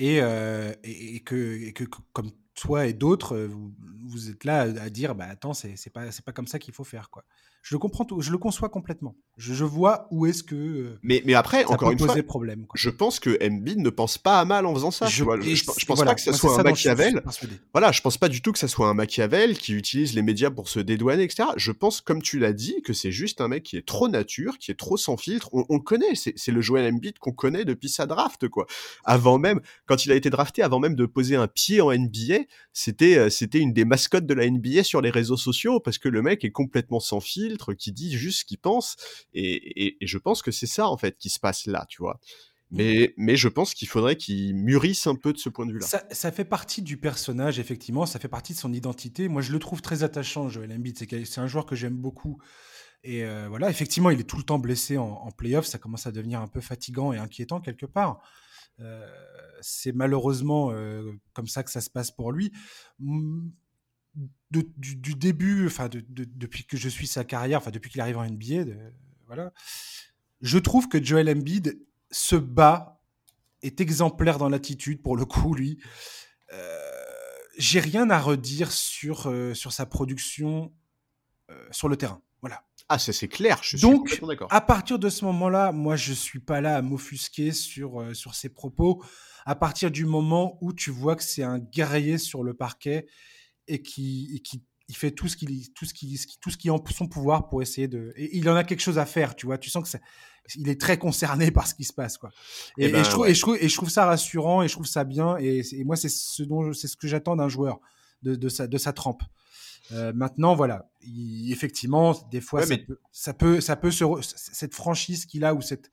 [0.00, 3.72] et, euh, et, que, que, comme toi et d'autres, vous,
[4.06, 7.10] vous, êtes là à dire, bah attends, c'est pas, pas comme ça qu'il faut faire,
[7.10, 7.24] quoi.
[7.62, 9.14] Je le comprends, je le conçois complètement.
[9.36, 10.54] Je, vois où est-ce que.
[10.54, 14.16] Euh, mais, mais après, ça encore une fois, problème, je pense que Embiid ne pense
[14.16, 15.06] pas à mal en faisant ça.
[15.06, 17.22] Je, je, pense pas que ça soit un Machiavel.
[17.72, 20.50] Voilà, je pense pas du tout que ça soit un Machiavel qui utilise les médias
[20.50, 21.50] pour se dédouaner, etc.
[21.56, 24.58] Je pense, comme tu l'as dit, que c'est juste un mec qui est trop nature,
[24.58, 25.48] qui est trop sans filtre.
[25.52, 28.66] On, le connaît, c'est le Joel Embiid qu'on connaît depuis sa draft, quoi.
[29.04, 32.44] Avant même, quand il a été drafté, avant même de poser un pied en NBA,
[32.72, 36.08] c'était euh, c'était une des mascottes de la NBA sur les réseaux sociaux parce que
[36.08, 38.96] le mec est complètement sans filtre qui dit juste ce qu'il pense.
[39.32, 42.20] Et, je pense que c'est ça, en fait, qui se passe là, tu vois.
[42.72, 45.86] Mais, mais je pense qu'il faudrait qu'il mûrisse un peu de ce point de vue-là.
[46.10, 48.06] Ça, fait partie du personnage, effectivement.
[48.06, 49.28] Ça fait partie de son identité.
[49.28, 50.96] Moi, je le trouve très attachant, Joel Embiid.
[50.98, 52.38] C'est un joueur que j'aime beaucoup.
[53.02, 55.66] Et euh, voilà, effectivement, il est tout le temps blessé en, en playoff.
[55.66, 58.20] Ça commence à devenir un peu fatigant et inquiétant quelque part.
[58.82, 59.06] Euh,
[59.60, 62.52] c'est malheureusement euh, comme ça que ça se passe pour lui
[64.50, 68.64] du, début, enfin depuis que je suis sa carrière, enfin depuis qu'il arrive en NBA,
[69.26, 69.52] voilà,
[70.40, 71.78] je trouve que Joel Embiid
[72.10, 73.00] se bat,
[73.62, 75.78] est exemplaire dans l'attitude pour le coup, lui.
[76.52, 76.78] Euh,
[77.58, 80.72] j'ai rien à redire sur, euh, sur sa production
[81.50, 82.22] euh, sur le terrain.
[82.40, 82.64] Voilà.
[82.88, 84.20] Ah, ça c'est clair, je suis Donc.
[84.50, 88.48] À partir de ce moment-là, moi je suis pas là à m'offusquer sur, sur ses
[88.48, 89.04] propos.
[89.44, 93.06] À partir du moment où tu vois que c'est un guerrier sur le parquet
[93.68, 96.70] et qui, qui il fait tout ce qui tout ce qui tout ce qui est
[96.70, 99.46] en son pouvoir pour essayer de et il en a quelque chose à faire tu
[99.46, 99.98] vois tu sens que
[100.56, 102.30] il est très concerné par ce qui se passe quoi.
[102.76, 104.86] Et, ben, je trouve, et, je trouve, et je trouve ça rassurant et je trouve
[104.86, 107.80] ça bien et, moi c'est ce dont c'est ce que j'attends d'un joueur
[108.22, 109.22] de, de, sa de sa trempe.
[109.92, 110.90] Euh, maintenant voilà
[111.48, 115.62] effectivement des fois ça, peut, ça, peut, ça peut se cette franchise qu'il a ou
[115.62, 115.90] cette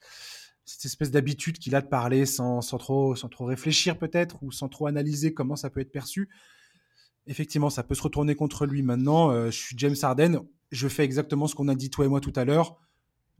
[0.65, 4.51] cette espèce d'habitude qu'il a de parler sans, sans trop sans trop réfléchir peut-être ou
[4.51, 6.29] sans trop analyser comment ça peut être perçu
[7.27, 8.81] effectivement, ça peut se retourner contre lui.
[8.81, 12.07] Maintenant, euh, je suis James Harden, je fais exactement ce qu'on a dit toi et
[12.07, 12.77] moi tout à l'heure.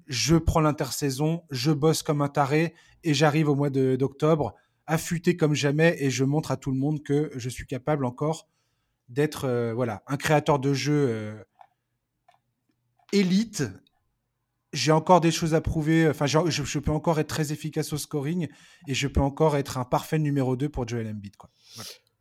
[0.07, 2.73] Je prends l'intersaison, je bosse comme un taré
[3.03, 4.55] et j'arrive au mois d'octobre
[4.87, 8.47] affûté comme jamais et je montre à tout le monde que je suis capable encore
[9.09, 11.43] d'être euh, voilà un créateur de jeu euh,
[13.11, 13.63] élite.
[14.73, 16.09] J'ai encore des choses à prouver.
[16.09, 18.47] Enfin, je, peux encore être très efficace au scoring
[18.87, 21.33] et je peux encore être un parfait numéro 2 pour Joel Embiid.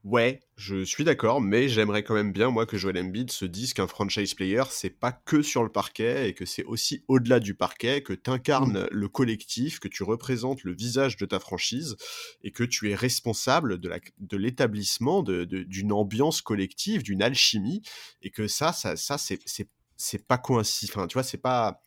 [0.07, 3.75] Ouais, je suis d'accord, mais j'aimerais quand même bien, moi, que Joel Embiid se dise
[3.75, 7.55] qu'un franchise player, c'est pas que sur le parquet et que c'est aussi au-delà du
[7.55, 8.88] parquet, que tu incarnes mmh.
[8.92, 11.97] le collectif, que tu représentes le visage de ta franchise
[12.45, 17.83] et que tu es responsable de l'établissement de d'une ambiance collective, d'une alchimie
[18.23, 20.92] et que ça, ça, ça c'est pas coïncident.
[20.95, 21.83] Enfin, tu vois, c'est pas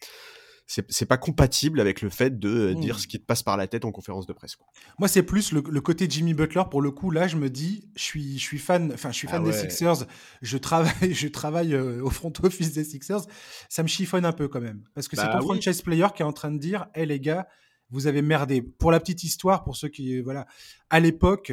[0.72, 3.00] c'est pas compatible avec le fait de dire Mmh.
[3.00, 4.56] ce qui te passe par la tête en conférence de presse.
[4.56, 4.68] Quoi.
[5.00, 6.62] Moi, c'est plus le, le côté Jimmy Butler.
[6.70, 9.28] Pour le coup, là, je me dis, je suis, je suis fan, enfin, je suis
[9.30, 9.60] Ah fan des ouais.
[9.70, 10.06] Sixers.
[10.44, 13.22] Je travaille, je travaille euh, au front office des Sixers.
[13.68, 15.60] Ça me chiffonne un peu quand même, parce que c'est Bah ton oui.
[15.60, 17.48] franchise player qui est en train de dire, hé les gars,
[17.90, 18.62] vous avez merdé.
[18.62, 20.46] Pour la petite histoire, pour ceux qui, voilà,
[20.92, 21.52] à l'époque,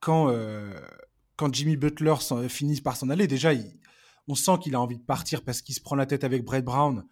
[0.00, 0.70] quand euh,
[1.36, 3.78] quand Jimmy Butler s'en- finit par s'en aller, déjà, il-
[4.26, 6.62] on sent qu'il a envie de partir parce qu'il se prend la tête avec Brett
[6.64, 7.04] Brown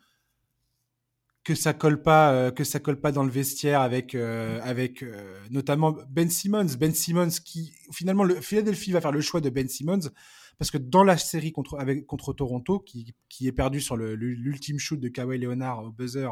[1.46, 5.04] que ça colle pas euh, que ça colle pas dans le vestiaire avec euh, avec
[5.04, 6.66] euh, notamment Ben Simmons.
[6.76, 10.10] Ben Simmons qui finalement le Philadelphie va faire le choix de Ben Simmons
[10.58, 14.80] parce que dans la série contre avec contre Toronto qui, qui est perdu sur l'ultime
[14.80, 16.30] shoot de Kawhi Leonard au buzzer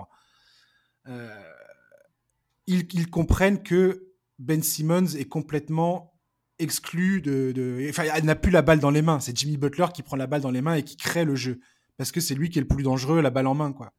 [2.66, 4.08] ils, ils comprennent que
[4.40, 6.18] Ben Simmons est complètement
[6.58, 9.20] exclu de, de enfin il n'a plus la balle dans les mains.
[9.20, 11.60] C'est Jimmy Butler qui prend la balle dans les mains et qui crée le jeu
[11.98, 13.92] parce que c'est lui qui est le plus dangereux la balle en main quoi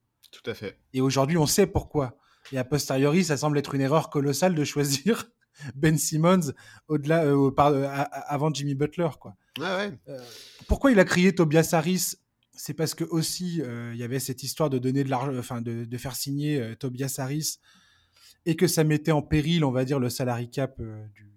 [0.44, 0.78] Tout à fait.
[0.94, 2.18] et aujourd'hui, on sait pourquoi.
[2.52, 5.26] Et a posteriori, ça semble être une erreur colossale de choisir
[5.76, 6.54] Ben Simmons
[6.88, 7.88] au-delà, euh, euh,
[8.28, 9.10] avant Jimmy Butler.
[9.20, 9.36] Quoi.
[9.58, 10.18] Ouais, ouais.
[10.68, 12.16] Pourquoi il a crié Tobias Harris?
[12.58, 15.62] C'est parce que aussi euh, il y avait cette histoire de donner de l'argent, enfin
[15.62, 17.58] de, de faire signer euh, Tobias Harris
[18.46, 21.30] et que ça mettait en péril, on va dire, le salary cap euh, du,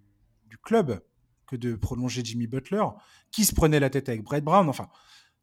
[0.46, 1.00] du club
[1.46, 2.84] que de prolonger Jimmy Butler,
[3.32, 4.68] qui se prenait la tête avec Brett Brown.
[4.68, 4.88] Enfin,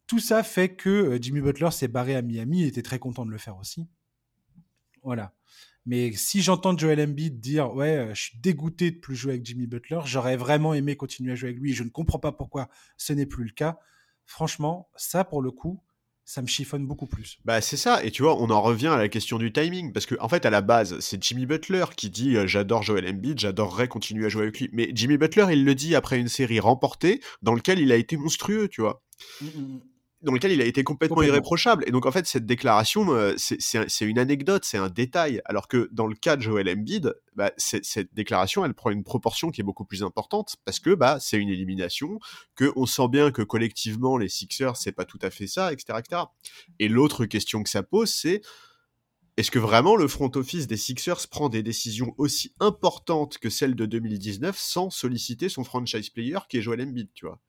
[0.08, 3.26] tout ça fait que euh, Jimmy Butler s'est barré à Miami et était très content
[3.26, 3.88] de le faire aussi.
[5.04, 5.34] Voilà.
[5.86, 9.46] Mais si j'entends Joel Embiid dire ouais, euh, je suis dégoûté de plus jouer avec
[9.46, 11.74] Jimmy Butler, j'aurais vraiment aimé continuer à jouer avec lui.
[11.74, 13.78] Je ne comprends pas pourquoi ce n'est plus le cas.
[14.26, 15.84] Franchement, ça pour le coup,
[16.24, 17.38] ça me chiffonne beaucoup plus.
[17.46, 20.08] Bah c'est ça, et tu vois, on en revient à la question du timing, parce
[20.08, 23.40] que en fait à la base, c'est Jimmy Butler qui dit euh, j'adore Joel Embiid,
[23.40, 24.70] j'adorerais continuer à jouer avec lui.
[24.74, 28.18] Mais Jimmy Butler, il le dit après une série remportée dans lequel il a été
[28.18, 29.04] monstrueux, tu vois.
[30.26, 31.84] Dans lequel il a été complètement, irréprochable.
[31.88, 34.90] Et donc, en fait, cette déclaration, euh, c'est- c'est un- c'est une anecdote, c'est un
[34.90, 35.42] détail.
[35.46, 39.52] Alors que dans le cas de Joel Embiid, bah, cette déclaration, elle prend une proportion
[39.52, 42.20] qui est beaucoup plus importante parce que bah, c'est une élimination,
[42.56, 46.00] que on sent bien que collectivement, les Sixers, c'est pas tout à fait ça, etc.
[46.00, 46.24] etc.
[46.80, 48.42] Et l'autre question que ça pose, c'est
[49.38, 53.76] est-ce que vraiment le front office des Sixers prend des décisions aussi importantes que celles
[53.76, 57.40] de 2019 sans solliciter son franchise player qui est Joel Embiid, tu vois?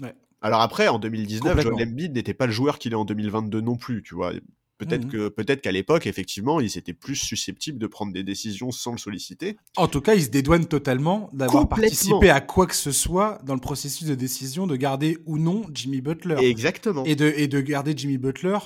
[0.00, 0.14] Ouais.
[0.42, 1.78] Alors après, en 2019, Complètement.
[1.78, 4.32] Joel Embiid n'était pas le joueur qu'il est en 2022 non plus, tu vois.
[4.78, 5.10] Peut-être Mhm.
[5.12, 8.98] que peut-être qu'à l'époque, effectivement, ils étaient plus susceptibles de prendre des décisions sans le
[8.98, 9.56] solliciter.
[9.76, 13.54] En tout cas, il se dédouane totalement d'avoir participé à quoi que ce soit dans
[13.54, 16.36] le processus de décision de garder ou non Jimmy Butler.
[16.40, 17.04] Exactement.
[17.04, 18.58] Et, de, et de garder Jimmy Butler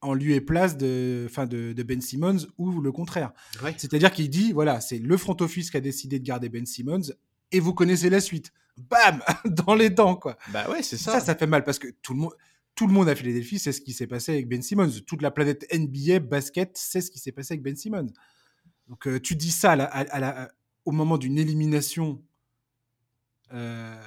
[0.00, 3.32] en lieu et place de, enfin de, de Ben Simmons ou le contraire.
[3.62, 3.74] Ouais.
[3.76, 7.02] C'est-à-dire qu'il dit, voilà, c'est le front office qui a décidé de garder Ben Simmons
[7.52, 8.50] et vous connaissez la suite.
[8.88, 10.36] Bam Dans les dents, quoi.
[10.52, 11.12] Bah ouais, c'est Ça.
[11.12, 11.20] ça.
[11.20, 12.32] ça, fait mal parce que tout le monde,
[12.74, 14.90] tout le monde à Philadelphie sait ce qui s'est passé avec Ben Simmons.
[15.06, 18.06] Toute la planète NBA, basket, sait ce qui s'est passé avec Ben Simmons.
[18.88, 20.50] Donc euh, tu dis ça à la- à- à la-
[20.84, 22.22] au moment d'une élimination
[23.52, 24.00] euh,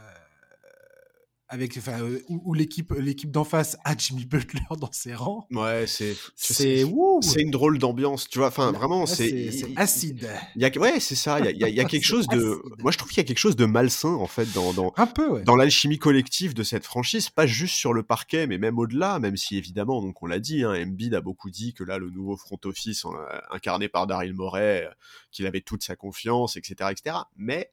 [1.54, 5.48] avec, enfin, euh, où, où l'équipe, l'équipe d'en face a Jimmy Butler dans ses rangs.
[5.52, 6.84] Ouais, c'est C'est
[7.22, 8.48] c'est une drôle d'ambiance, tu vois.
[8.48, 10.28] Enfin, vraiment, c'est acide.
[10.56, 11.39] il y a, ouais, c'est ça.
[11.39, 12.60] Il y a, y quelque chose de.
[12.60, 12.82] acide.
[12.82, 15.06] Moi, je trouve qu'il y a quelque chose de malsain en fait dans, dans, Un
[15.06, 15.44] peu, ouais.
[15.44, 19.38] dans l'alchimie collective de cette franchise, pas juste sur le parquet, mais même au-delà, même
[19.38, 22.36] si évidemment, donc on l'a dit, hein, Embiid a beaucoup dit que là, le nouveau
[22.36, 23.10] front office euh,
[23.52, 24.94] incarné par Daryl Morey, euh,
[25.32, 27.18] qu'il avait toute sa confiance, etc., etc.
[27.38, 27.72] Mais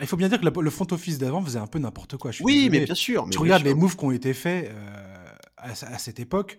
[0.00, 2.30] Il faut bien dire que le, front office d'avant faisait un peu n'importe quoi.
[2.30, 2.78] je suis oui, désolé.
[2.80, 3.24] mais bien sûr.
[3.26, 5.26] mais tu regardes les moves qui ont été faits euh,
[5.56, 6.56] à, à cette époque,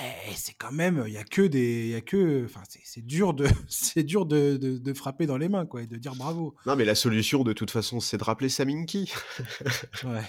[0.00, 3.04] eh, c'est quand même, il y a que des, il y a que, enfin, c'est-
[3.04, 6.14] dur de, c'est dur de, de- de frapper dans les mains, quoi, et de dire
[6.14, 6.54] bravo.
[6.64, 9.12] Non, mais la solution, de toute façon, c'est de rappeler Saminki.
[10.04, 10.22] Ouais.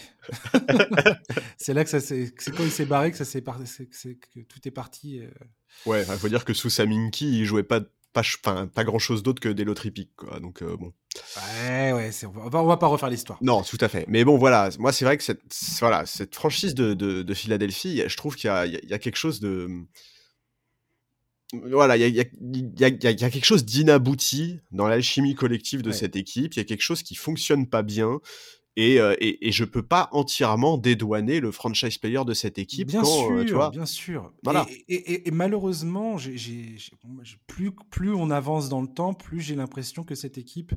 [1.58, 3.44] c'est là que ça, s'est- c'est quand il s'est barré que ça s'est
[3.92, 5.20] c'est que tout est parti.
[5.22, 5.30] euh.
[5.86, 7.80] Ouais, il faut dire que sous Saminki, il jouait pas
[8.14, 10.40] pas, pas grand chose d'autre que des loteries piques, quoi.
[10.40, 10.94] Donc, euh, bon.
[11.68, 13.38] Ouais, ouais, on va, on va pas refaire l'histoire.
[13.42, 14.06] Non, tout à fait.
[14.08, 15.42] Mais bon, voilà, moi, c'est vrai que cette,
[15.80, 19.40] voilà, cette franchise de, de, de Philadelphie, je trouve qu'il y y a- quelque chose
[19.40, 19.68] de.
[21.54, 23.24] Voilà, il y a, il y a- il y a- il y a- il y
[23.26, 25.96] a quelque chose d'inabouti dans l'alchimie collective de Ouais.
[25.96, 26.56] cette équipe.
[26.56, 28.20] Il y a quelque chose qui fonctionne pas bien.
[28.76, 32.88] Et, euh, et, et je peux pas entièrement dédouaner le franchise player de cette équipe
[32.88, 33.70] Bien quand, sûr, euh, tu vois?
[33.70, 34.34] bien sûr.
[34.44, 34.66] Voilà.
[34.90, 36.18] Et, malheureusement,
[37.48, 40.74] plus, plus on avance dans le temps, plus j'ai l'impression que cette équipe,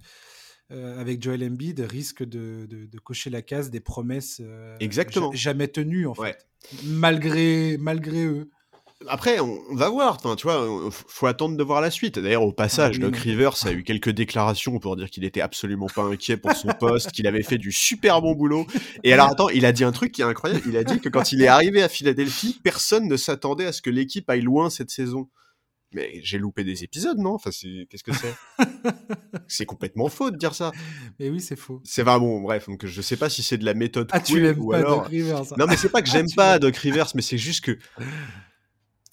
[0.72, 5.32] euh, avec Joel Embiid, risque de, de- de cocher la case des promesses euh, Exactement.
[5.32, 6.20] jamais tenues, en fait.
[6.22, 6.36] Ouais.
[6.84, 8.50] Malgré, malgré eux.
[9.08, 10.16] Après, on, va voir.
[10.16, 12.18] Enfin, tu vois, faut attendre de voir la suite.
[12.18, 13.20] D'ailleurs, au passage, Ah Doc non.
[13.20, 17.12] Rivers a eu quelques déclarations pour dire qu'il était absolument pas inquiet pour son poste,
[17.12, 18.66] qu'il avait fait du super bon boulot.
[19.04, 20.62] Et alors, attends, il a dit un truc qui est incroyable.
[20.66, 23.82] Il a dit que quand il est arrivé à Philadelphie, personne ne s'attendait à ce
[23.82, 25.28] que l'équipe aille loin cette saison.
[25.92, 27.34] mais j'ai loupé des épisodes, non?
[27.34, 28.34] Enfin, qu'est-ce que c'est?
[29.48, 30.72] C'est complètement faux de dire ça.
[31.20, 31.80] Mais oui, c'est faux.
[31.84, 32.66] C'est vraiment bon, bref.
[32.66, 34.08] Donc, je sais pas si c'est de la méthode.
[34.10, 35.42] Ah, tu l'aimes pas, Doc Rivers.
[35.56, 37.78] Non, mais c'est pas que j'aime pas Doc Rivers, mais c'est juste que.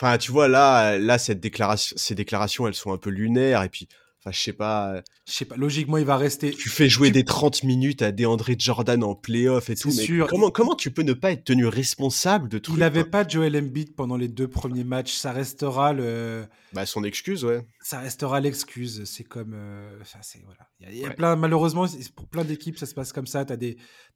[0.02, 3.70] Enfin, tu vois, là, là, cette déclaration, ces déclarations, elles sont un peu lunaires, et
[3.70, 3.88] puis
[4.26, 5.02] Enfin, je sais pas.
[5.28, 5.58] Je sais pas.
[5.58, 6.52] Logiquement, il va rester.
[6.52, 9.90] Tu fais jouer des 30 minutes à DeAndre Jordan en playoff et tout.
[9.90, 10.28] Mais sûr.
[10.28, 13.58] Comment, comment tu peux ne pas être tenu responsable de tout Il n'avait pas Joel
[13.58, 15.12] Embiid pendant les deux premiers matchs.
[15.12, 16.46] Ça restera le.
[16.72, 17.68] Bah, son excuse, ouais.
[17.82, 19.04] Ça restera l'excuse.
[19.04, 19.56] C'est comme.
[19.56, 20.70] Euh, c'est, voilà.
[20.90, 23.46] Il y a, plein, malheureusement, pour plein d'équipes, ça se passe comme ça.
[23.46, 23.54] Tu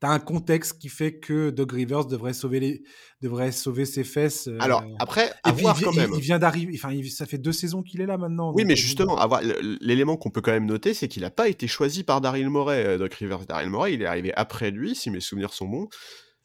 [0.01, 2.83] as, un contexte qui fait que Doug Rivers devrait sauver, les...
[3.21, 4.47] devrait sauver ses fesses.
[4.47, 6.11] Euh, Alors, après, à voir quand même.
[6.15, 6.73] Il, vient d'arriver.
[6.75, 8.53] Enfin, ça fait deux saisons qu'il est là maintenant.
[8.53, 9.41] Oui, mais justement, avoir
[9.81, 12.85] l'élément qu'on peut quand même noter, c'est qu'il n'a pas été choisi par Daryl Morey,
[12.85, 13.45] euh, Doc Rivers.
[13.45, 15.87] Daryl Morey, il est arrivé après lui, si mes souvenirs sont bons.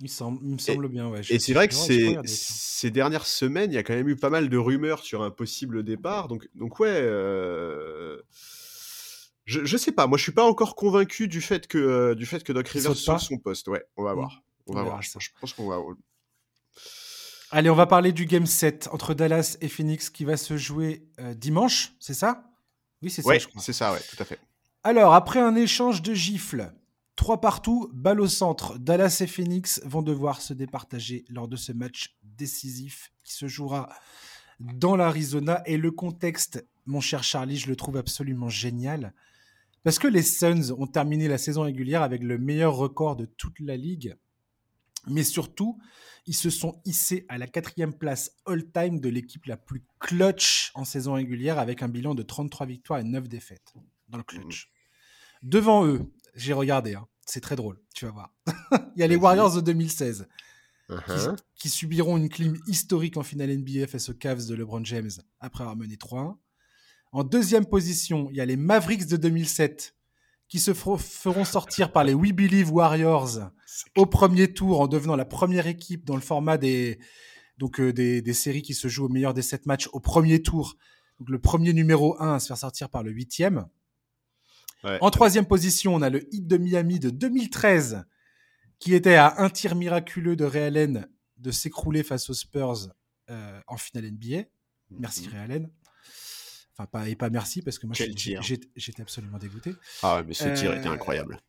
[0.01, 1.21] Il, me semble bien, ouais.
[1.31, 4.31] et c'est vrai que ces, ces dernières semaines, il y a quand même eu pas
[4.31, 6.27] mal de rumeurs sur un possible départ.
[6.27, 6.89] Donc, donc ouais.
[6.91, 8.21] Euh,
[9.45, 12.27] je, je sais pas, moi je suis pas encore convaincu du fait que, euh, du
[12.27, 13.69] fait que Doc Rivers soit son poste.
[13.69, 14.43] Ouais, on va voir.
[14.67, 15.03] On, va voir.
[15.03, 15.79] Je, pense qu'on va.
[17.51, 21.09] Allez, on va parler du game 7 entre Dallas et Phoenix qui va se jouer
[21.35, 22.49] dimanche, c'est ça?
[23.03, 24.39] Oui, c'est ça, C'est ça, ouais, tout à fait.
[24.85, 26.73] Alors, après un échange de gifles,
[27.17, 31.73] trois partout, balle au centre, Dallas et Phoenix vont devoir se départager lors de ce
[31.73, 33.89] match décisif qui se jouera
[34.61, 35.63] dans l'Arizona.
[35.67, 39.15] Et le contexte, mon cher Charlie, je le trouve absolument génial.
[39.85, 43.59] Parce que les Suns ont terminé la saison régulière avec le meilleur record de toute
[43.61, 44.17] la ligue.
[45.09, 45.79] Mais surtout,
[46.27, 50.85] ils se sont hissés à la quatrième place all-time de l'équipe la plus clutch en
[50.85, 53.75] saison régulière avec un bilan de 33 victoires et 9 défaites
[54.09, 54.71] dans le clutch.
[55.43, 58.35] Devant eux, j'ai regardé, hein, c'est très drôle, tu vas voir.
[58.97, 60.29] Il y a les Warriors de 2016
[60.89, 61.37] uh-huh.
[61.57, 65.65] qui, subiront une clim historique en finale NBA face aux Cavs de LeBron James après
[65.65, 66.37] avoir mené 3-1.
[67.13, 69.95] En deuxième position, il y a les Mavericks de 2007
[70.49, 73.51] qui se feront sortir par les We Believe Warriors
[73.97, 76.99] au premier tour en devenant la première équipe dans le format des,
[77.59, 80.77] donc, euh, des, séries qui se jouent au meilleur des sept matchs au premier tour.
[81.19, 83.67] Donc, le premier numéro 1 à se faire sortir par le huitième.
[85.01, 88.05] En troisième position, on a le hit de Miami de 2013
[88.81, 92.89] qui était à un tir miraculeux de Ray Allen de s'écrouler face aux Spurs
[93.31, 94.49] euh, en finale NBA.
[94.91, 95.67] Merci mm Ray
[96.77, 99.75] Enfin, pas, et pas merci, parce que moi, j'étais absolument dégoûté.
[100.03, 101.41] Ah ouais, mais ce tir était euh, incroyable.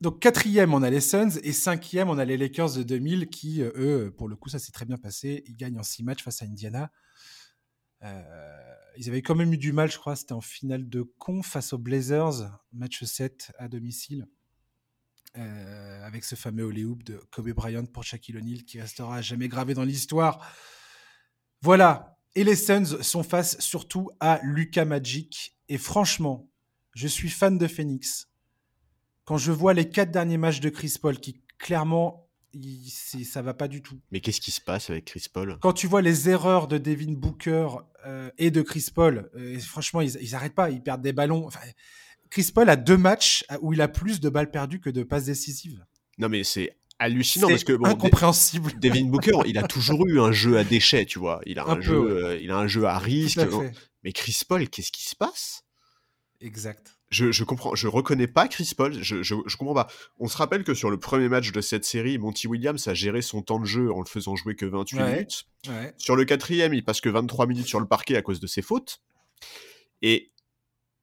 [0.00, 3.62] Donc, quatrième, on a les Suns, et cinquième, on a les Lakers de 2000, qui,
[3.62, 5.42] euh, eux, pour le coup, ça s'est très bien passé.
[5.46, 6.90] Ils gagnent en six matchs face à Indiana.
[8.02, 11.42] Euh, ils avaient quand même eu du mal, je crois, c'était en finale de con
[11.42, 14.26] face aux Blazers, match 7 à domicile.
[15.34, 19.74] avec ce fameux Holy Hoop de Kobe Bryant pour Shaquille O'Neal qui restera jamais gravé
[19.74, 20.44] dans l'histoire.
[21.62, 25.56] Voilà, et les Suns sont face surtout à Luca Magic.
[25.68, 26.48] Et franchement,
[26.94, 28.28] je suis fan de Phoenix.
[29.24, 32.26] Quand je vois les quatre derniers matchs de Chris Paul qui clairement
[33.22, 34.00] ça va pas du tout.
[34.10, 35.56] Mais qu'est-ce qui se passe avec Chris Paul?
[35.60, 37.68] Quand tu vois les erreurs de Devin Booker
[38.06, 41.48] euh, et de Chris Paul, euh, franchement, ils, ils arrêtent pas, ils perdent des ballons.
[42.28, 45.26] Chris Paul a deux matchs où il a plus de balles perdues que de passes
[45.26, 45.84] décisives.
[46.18, 48.72] Non, mais c'est hallucinant parce que bon, incompréhensible.
[48.78, 51.40] Devin Booker, il a toujours eu un jeu à déchets, tu vois.
[51.46, 53.40] Il a un, jeu, euh, il a un jeu à risque.
[54.04, 55.64] Mais Chris Paul, qu'est-ce qui se passe?
[56.40, 56.96] Exact.
[57.10, 58.92] Je, je, comprends, je reconnais pas Chris Paul.
[59.02, 59.88] Je, je, je, comprends pas.
[60.18, 63.20] On se rappelle que sur le premier match de cette série, Monty Williams a géré
[63.20, 65.44] son temps de jeu en le faisant jouer que 28 minutes.
[65.98, 68.62] Sur le quatrième, il passe que 23 minutes sur le parquet à cause de ses
[68.62, 69.02] fautes.
[70.02, 70.30] Et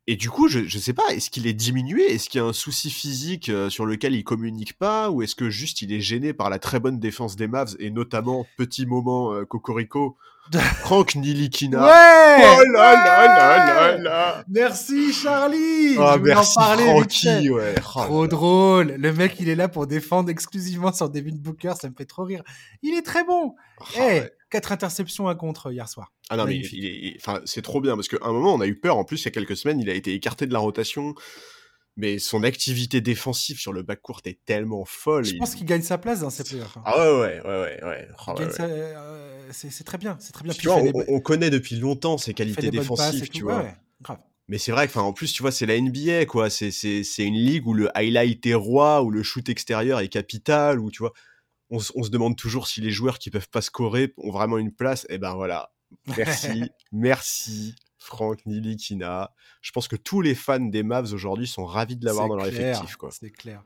[0.10, 2.14] et du coup, je, je sais pas, est-ce qu'il est diminué?
[2.14, 5.10] Est-ce qu'il y a un souci physique euh, sur lequel il communique pas?
[5.12, 7.90] Ou est-ce que juste il est gêné par la très bonne défense des Mavs et
[7.92, 10.16] notamment, petit moment euh, Cocorico,
[10.80, 11.80] Franck Nilikina.
[11.84, 12.46] Ouais!
[12.58, 15.98] Oh là là là là là Merci Charlie!
[16.00, 17.76] Oh, merci Francky, ouais.
[17.78, 18.96] Oh Trop drôle.
[18.98, 22.24] Le mec, il est là pour défendre exclusivement sur Devin Booker, ça me fait trop
[22.24, 22.44] rire.
[22.82, 23.56] Il est très bon.
[23.82, 26.14] Oh, Eh Quatre interceptions à contre hier soir.
[26.30, 26.62] Ah non, mais
[27.18, 28.98] enfin, c'est trop bien parce qu'à un moment, on a eu peur.
[28.98, 31.16] En plus, il y a quelques semaines, il a été écarté de la rotation.
[31.98, 35.26] Mais son activité défensive sur le backcourt est tellement folle.
[35.26, 36.78] Je pense qu'il gagne sa place dans ces playoffs.
[36.78, 36.84] Hein.
[36.86, 38.08] Ah ouais, ouais, ouais, ouais.
[38.28, 40.54] Oh, euh, c'est très bien, c'est très bien.
[40.54, 43.66] Tu vois, on, connaît depuis longtemps ses qualités défensives, tu vois.
[44.48, 46.52] Mais c'est vrai que, en plus, tu vois, c'est la NBA, quoi.
[46.52, 50.92] C'est une ligue où le highlight est roi, où le shoot extérieur est capital, où
[50.92, 51.14] tu vois
[51.70, 55.06] on, se demande toujours si les joueurs qui peuvent pas scorer ont vraiment une place.
[55.06, 55.72] Et eh ben voilà.
[56.18, 59.32] Merci, merci, Franck Nilikina.
[59.62, 62.48] Je pense que tous les fans des Mavs aujourd'hui sont ravis de l'avoir dans leur
[62.48, 62.98] effectif.
[63.12, 63.64] C'est clair.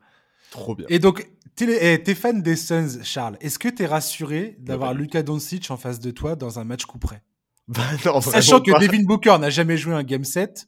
[0.52, 0.86] Trop bien.
[0.90, 3.38] Et donc, t'es es fan des Suns, Charles.
[3.40, 6.86] Est-ce que tu es rassuré d'avoir Luka Doncic en face de toi dans un match
[6.86, 7.24] coup près?
[7.68, 8.80] Bah non, Sachant que pas.
[8.80, 10.68] Devin Booker n'a jamais joué un game 7.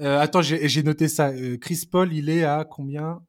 [0.00, 1.30] Euh, attends, j'ai j'ai noté ça.
[1.30, 3.22] Euh, Chris Paul, il est à combien?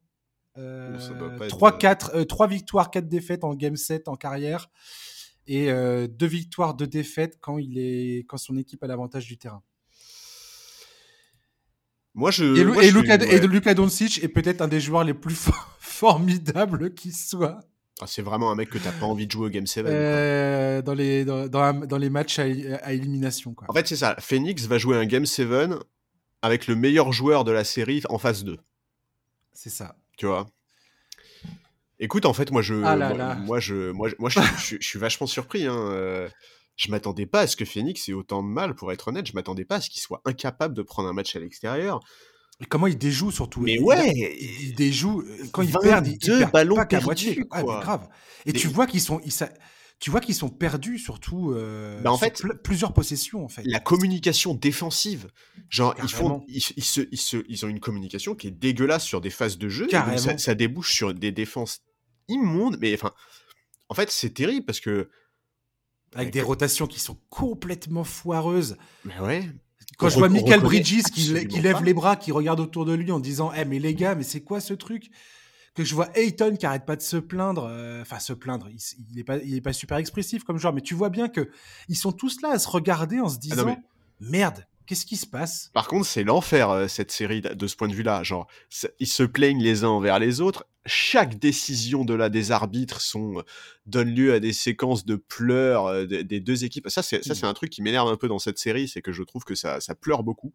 [0.58, 3.76] Euh, Oh, ça doit pas être, 3, euh, 4, 3 victoires, 4 défaites en game
[3.76, 4.70] 7 en carrière.
[5.46, 9.62] Et 2 victoires, 2 défaites quand, il est, quand son équipe a l'avantage du terrain.
[12.14, 12.44] Moi, je.
[12.56, 13.34] Et, moi, et je suis- Luka, ouais.
[13.36, 17.60] et Luka Doncic est peut-être un des joueurs les plus for- formidables qui soit
[18.00, 19.84] Ah, c'est vraiment un mec que t'as pas envie de jouer au Game 7.
[19.84, 19.92] quoi.
[19.92, 22.44] euh, dans, les, dans, dans dans les matchs à,
[22.82, 23.52] à élimination.
[23.54, 23.66] Quoi.
[23.68, 24.14] En fait, c'est ça.
[24.20, 25.48] Phoenix va jouer un Game 7
[26.42, 28.58] avec le meilleur joueur de la série en phase 2.
[29.52, 29.96] C'est ça.
[30.16, 30.46] Tu vois
[32.00, 33.34] Écoute, en fait, moi, je, Ah là moi, là.
[33.36, 35.66] moi, je, moi, je, moi, je, je- je suis vachement surpris.
[35.66, 35.76] Hein.
[35.76, 36.28] euh,
[36.76, 39.26] Je m'attendais pas à ce que Phoenix ait autant de mal, pour être honnête.
[39.26, 42.00] Je m'attendais pas à ce qu'il soit incapable de prendre un match à l'extérieur.
[42.60, 43.60] Et comment il déjoue surtout?
[43.60, 46.76] Mais Il- ouais il, il déjoue euh, quand ils 22 perdent, ils, ils perdent ballons
[46.76, 47.40] pas qu'à moitié.
[47.50, 48.08] Ah, grave.
[48.46, 49.32] Et Des- tu vois qu'ils sont, ils
[50.00, 51.52] tu vois qu'ils sont perdus surtout.
[51.52, 53.62] euh, Bah, en sur fait, pl- plusieurs possessions en fait.
[53.64, 55.28] La communication défensive.
[55.70, 56.44] Genre, ils, font, Carrément.
[56.48, 59.56] ils, ils se, ils, se- ils ont une communication qui est dégueulasse sur des phases
[59.58, 59.84] de jeu.
[59.84, 60.18] et donc Carrément.
[60.18, 61.80] ça, ça débouche sur des défenses
[62.28, 62.76] immondes.
[62.80, 63.12] Mais enfin,
[63.88, 65.08] en fait, c'est terrible parce que.
[66.14, 68.76] Avec des rotations qui sont complètement foireuses.
[69.04, 69.48] Mais ouais.
[69.98, 71.80] Quand On je vois Michael Bridges qui, lève pas.
[71.80, 74.42] les bras, qui regarde autour de lui en disant Eh, mais les gars, mais c'est
[74.42, 75.10] quoi ce truc?
[75.74, 78.78] Que je vois Ayton qui arrête pas de se plaindre, euh, enfin se plaindre, il,
[79.10, 81.50] il est pas, il est pas super expressif comme genre, mais tu vois bien que
[81.88, 83.82] ils sont tous là à se regarder en se Ah non, disant
[84.20, 85.70] Merde, qu'est-ce qui se passe?
[85.74, 88.22] Par contre, c'est l'enfer, euh, cette série, de ce point de vue-là.
[88.22, 88.46] Genre,
[89.00, 90.64] ils se plaignent les uns envers les autres.
[90.86, 93.42] Chaque décision de des arbitres sont, euh,
[93.86, 96.88] donne lieu à des séquences de pleurs des, des deux équipes.
[96.88, 97.36] Ça, c'est ça, Mm.
[97.36, 99.56] c'est un truc qui m'énerve un peu dans cette série, c'est que je trouve que
[99.56, 100.52] ça, ça pleure beaucoup.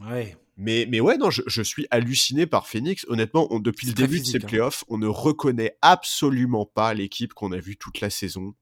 [0.00, 0.36] Ouais.
[0.56, 3.06] Mais, mais ouais, non, je, je suis halluciné par Phoenix.
[3.08, 4.48] Honnêtement, on- depuis le début physique, de ces hein.
[4.48, 8.54] playoffs, on ne reconnaît absolument pas l'équipe qu'on a vue toute la saison.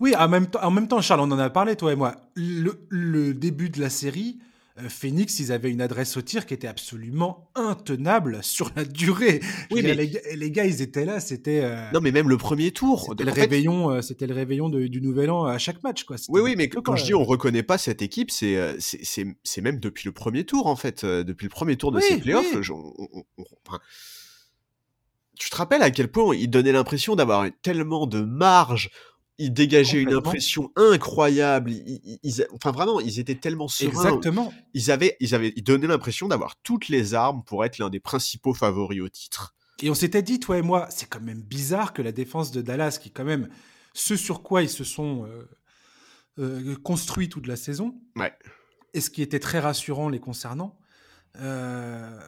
[0.00, 2.16] Oui, en même, temps, en même temps, Charles, on en a parlé, toi et moi.
[2.34, 4.38] Le, le début de la série,
[4.88, 9.40] Phoenix, ils avaient une adresse au tir qui était absolument intenable sur la durée.
[9.70, 11.60] Oui, mais- les, gars- les gars, ils étaient là, c'était.
[11.64, 13.06] euh, Non, mais même le premier tour.
[13.10, 16.04] C'était le fait, réveillon, euh, c'était le réveillon de- du nouvel an à chaque match,
[16.04, 16.16] quoi.
[16.28, 16.96] Oui, oui, mais quand quoi.
[16.96, 20.66] je dis on reconnaît pas cette équipe, c'est euh, c'est- même depuis le premier tour,
[20.66, 21.04] en fait.
[21.04, 22.46] euh, depuis le premier tour de Oui, ces playoffs.
[22.54, 22.62] oui.
[22.62, 23.80] je- on- on- on- enfin,
[25.38, 28.90] tu te rappelles à quel point il donnait l'impression d'avoir tellement de marge
[29.38, 31.70] ils dégageaient une impression incroyable.
[31.70, 33.90] Ils, ils- ils- enfin, vraiment, ils étaient tellement sereins.
[33.90, 34.52] Exactement.
[34.74, 38.00] Ils, avaient, ils, avaient, ils donnaient l'impression d'avoir toutes les armes pour être l'un des
[38.00, 39.54] principaux favoris au titre.
[39.82, 42.62] Et on s'était dit, toi et moi, c'est quand même bizarre que la défense de
[42.62, 43.48] Dallas, qui est quand même
[43.92, 45.48] ce sur quoi ils se sont euh,
[46.38, 48.32] euh, construits toute la saison, Ouais.
[48.94, 50.78] et ce qui était très rassurant les concernant,
[51.40, 52.18] euh,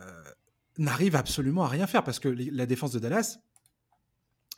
[0.77, 3.39] n'arrive absolument à rien faire parce que les- la défense de Dallas,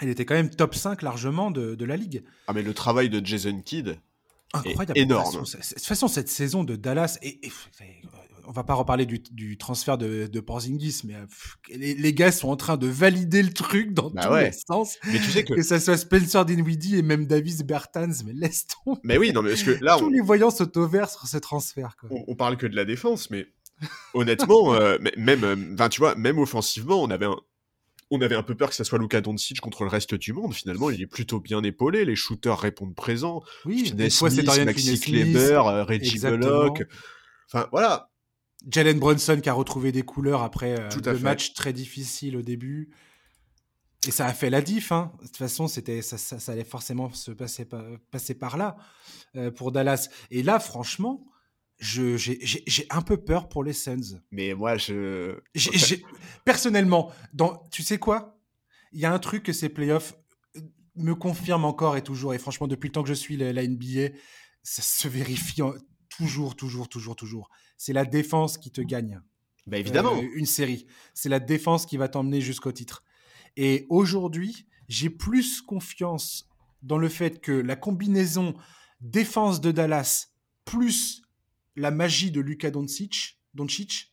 [0.00, 2.22] elle était quand même top 5 largement de, de la ligue.
[2.46, 3.98] Ah, mais le travail de Jason Kidd,
[4.52, 4.92] Incroyable.
[4.98, 5.44] énorme.
[5.44, 8.02] De toute façon, cette saison de Dallas, et, et- et-
[8.46, 12.12] on va pas reparler du, du transfert de, de Porzingis, mais euh, pff, les, les
[12.14, 14.44] gars sont en train de valider le truc dans Bah tous ouais.
[14.46, 14.96] les sens.
[15.04, 15.54] mais tu sais que.
[15.54, 18.98] Que ça soit Spencer Dinwiddie et même Davis Bertans, mais laisse tomber.
[19.04, 21.28] mais oui, non, mais parce que là, Tous on, les voyants sont au vert sur
[21.28, 21.94] ce transfert.
[22.00, 22.08] Quoi.
[22.10, 23.46] on, on parle que de la défense, mais
[24.14, 27.36] honnêtement, euh, même, euh, enfin, tu vois, même offensivement, on avait un,
[28.10, 30.52] on avait un peu peur que ça soit Luka Doncic contre le reste du monde.
[30.54, 32.04] Finalement, il est plutôt bien épaulé.
[32.04, 33.42] Les shooters répondent présents.
[33.64, 36.18] Oui, Finney une fois c'est Smith, Maxi Kleber, euh, Reggie.
[36.18, 36.82] Bullock.
[37.52, 38.08] Enfin, voilà.
[38.68, 41.22] Jalen Brunson qui a retrouvé des couleurs après euh, deux fait.
[41.22, 42.90] matchs très difficiles au début.
[44.06, 44.92] Et ça a fait la diff.
[44.92, 45.12] hein.
[45.20, 48.76] De toute façon, c'était ça, ça- ça allait forcément se passer, par, passer par là
[49.36, 50.08] euh, pour Dallas.
[50.30, 51.26] Et là, franchement,
[51.80, 54.20] j'ai j'ai- j'ai un peu peur pour les Suns.
[54.30, 55.38] Mais moi, je.
[55.54, 56.04] J'ai- j'ai-
[56.44, 58.38] personnellement, dans, tu sais quoi?
[58.92, 60.14] Il y a un truc que ces playoffs
[60.56, 60.60] euh,
[60.96, 62.34] me confirment encore et toujours.
[62.34, 64.14] Et franchement, depuis le temps que je suis la, la NBA,
[64.62, 65.74] ça se vérifie en-
[66.08, 67.48] toujours, toujours, toujours, toujours.
[67.76, 69.20] C'est la défense qui te gagne
[69.66, 70.16] Bah, évidemment.
[70.20, 70.86] euh, une série.
[71.14, 73.04] C'est la défense qui va t'emmener jusqu'au titre.
[73.56, 76.48] Et aujourd'hui, j'ai plus confiance
[76.82, 78.54] dans le fait que la combinaison
[79.00, 80.28] défense de Dallas
[80.64, 81.22] plus
[81.76, 84.12] la magie de Luka Doncic, Doncic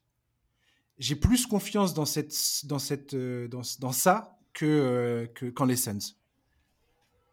[0.99, 2.33] j'ai plus confiance dans, cette,
[2.63, 5.99] dans, cette, euh, dans, dans ça que, euh, que quand les Suns.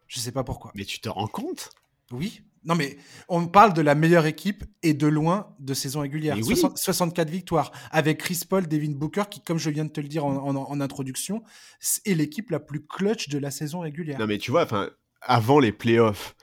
[0.07, 0.71] Je sais pas pourquoi.
[0.75, 1.71] Mais tu te rends compte?
[2.11, 2.41] Oui.
[2.63, 2.97] Non, mais
[3.27, 6.35] on parle de la meilleure équipe et de loin de saison régulière.
[6.35, 6.55] Mais oui.
[6.55, 10.07] 60 64 victoires avec Chris Paul, Devin Booker, qui, comme je viens de te le
[10.07, 11.43] dire en, en- en introduction,
[12.05, 14.19] est l'équipe la plus clutch de la saison régulière.
[14.19, 14.67] Non, mais tu vois,
[15.21, 16.35] avant les playoffs,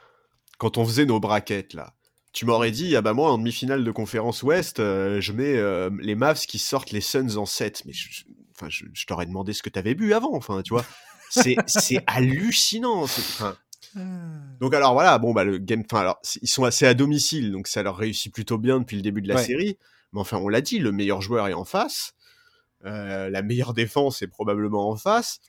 [0.59, 1.95] quand on faisait nos braquettes, là,
[2.33, 5.91] tu m'aurais dit, ah bah moi, en demi-finale de conférence Ouest, euh, je mets euh,
[6.01, 7.85] les Mavs qui sortent les Suns en 7.
[7.87, 8.25] Mais je,
[8.55, 10.85] enfin, je, je t'aurais demandé ce que t'avais bu avant, enfin, tu vois.
[11.31, 13.03] C'est c'est hallucinant.
[13.03, 13.57] enfin,
[14.61, 17.67] Donc alors voilà, bon bah le game, enfin alors ils sont assez à domicile, donc
[17.69, 19.45] ça leur réussit plutôt bien depuis le début de la Ouais.
[19.45, 19.79] série.
[20.13, 22.15] Mais enfin, on l'a dit, le meilleur joueur est en face,
[22.85, 25.41] euh, la meilleure défense est probablement en face.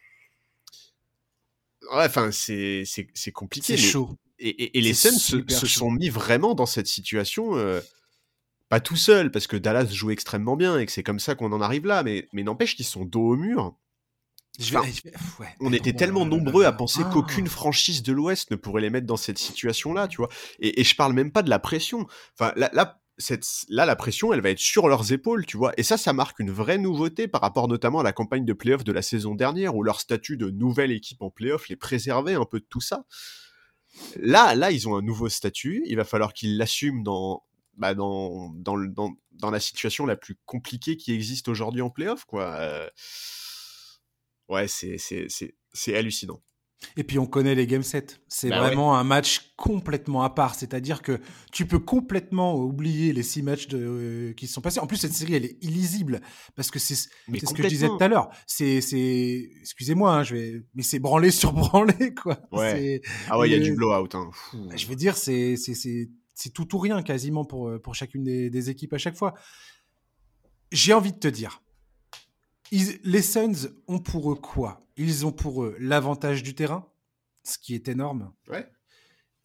[1.93, 3.75] Ouais, enfin c'est c'est c'est compliqué.
[3.75, 4.17] C'est chaud.
[4.45, 7.79] Et, et- et les Suns se, sont mis vraiment dans cette situation, euh,
[8.69, 11.51] pas tout seul, parce que Dallas joue extrêmement bien et que c'est comme ça qu'on
[11.53, 13.75] en arrive là, mais, mais n'empêche qu'ils sont dos au mur.
[14.59, 15.47] Je vais- Enfin, je vais- pff, ouais.
[15.61, 17.09] On était tellement nombreux à penser Ah.
[17.11, 20.29] qu'aucune franchise de l'Ouest ne pourrait les mettre dans cette situation-là, tu vois.
[20.59, 22.05] Et, et je parle même pas de la pression.
[22.37, 25.71] Enfin, là, là, cette, là, la pression, elle va être sur leurs épaules, tu vois.
[25.77, 28.83] Et ça, ça marque une vraie nouveauté par rapport notamment à la campagne de playoff
[28.83, 32.45] de la saison dernière, où leur statut de nouvelle équipe en playoff les préservait un
[32.45, 33.05] peu de tout ça.
[34.17, 35.83] Là, là, ils ont un nouveau statut.
[35.85, 37.43] Il va falloir qu'ils l'assument dans,
[37.77, 42.25] bah, dans, dans, la situation la plus compliquée qui existe aujourd'hui en playoff.
[42.33, 42.89] Euh,
[44.49, 46.41] Ouais, c'est hallucinant.
[46.97, 48.19] Et puis on connaît les game sets.
[48.27, 50.55] C'est Bah vraiment un match complètement à part.
[50.55, 51.19] C'est-à-dire que
[51.51, 54.79] tu peux complètement oublier les six matchs de, euh, qui se sont passés.
[54.79, 56.21] En plus, cette série, elle est illisible.
[56.55, 57.07] Parce que c'est ce
[57.53, 58.29] que je disais tout à l'heure.
[58.47, 62.39] C'est, c'est, excusez-moi, hein, je vais, mais c'est branlé sur branlé, quoi.
[62.51, 63.01] Ouais.
[63.29, 64.13] Ah ouais, il y a du blowout.
[64.13, 64.29] Hein.
[64.31, 64.69] Fou.
[64.75, 68.23] je veux dire, c'est, c'est, c'est, c'est tout ou rien quasiment pour, euh, pour chacune
[68.23, 69.33] des, des équipes à chaque fois.
[70.71, 71.61] J'ai envie de te dire,
[72.73, 74.85] ils- les Suns ont pour eux quoi?
[74.97, 76.91] Ils ont pour eux l'avantage du terrain,
[77.43, 78.33] ce qui est énorme.
[78.49, 78.67] Ouais.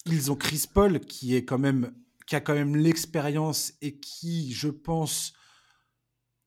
[0.07, 1.95] Ils ont Chris Paul qui est quand même
[2.27, 5.33] qui a quand même l'expérience et qui, je pense,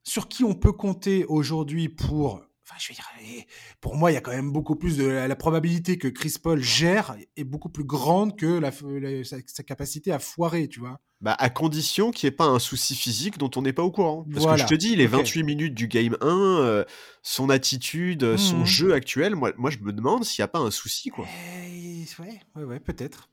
[0.04, 2.44] sur qui on peut compter aujourd'hui pour.
[2.72, 3.44] Enfin, je veux dire,
[3.82, 6.62] pour moi, il y a quand même beaucoup plus de la, probabilité que Chris Paul
[6.62, 8.70] gère est beaucoup plus grande que la,
[9.00, 11.00] la- sa, sa capacité à foirer, tu vois.
[11.20, 13.90] Bah, à condition qu'il n'y ait pas un souci physique dont on n'est pas au
[13.90, 14.26] courant.
[14.32, 14.64] Parce Voilà.
[14.64, 15.12] que je te dis, les Ok.
[15.12, 16.26] 28 minutes du game 1,
[16.60, 16.84] euh,
[17.22, 18.64] son attitude, euh, son Mhm.
[18.64, 21.26] jeu actuel, moi, moi je me demande s'il n'y a pas un souci, quoi.
[21.68, 23.28] Eh, ouais, ouais, ouais, peut-être.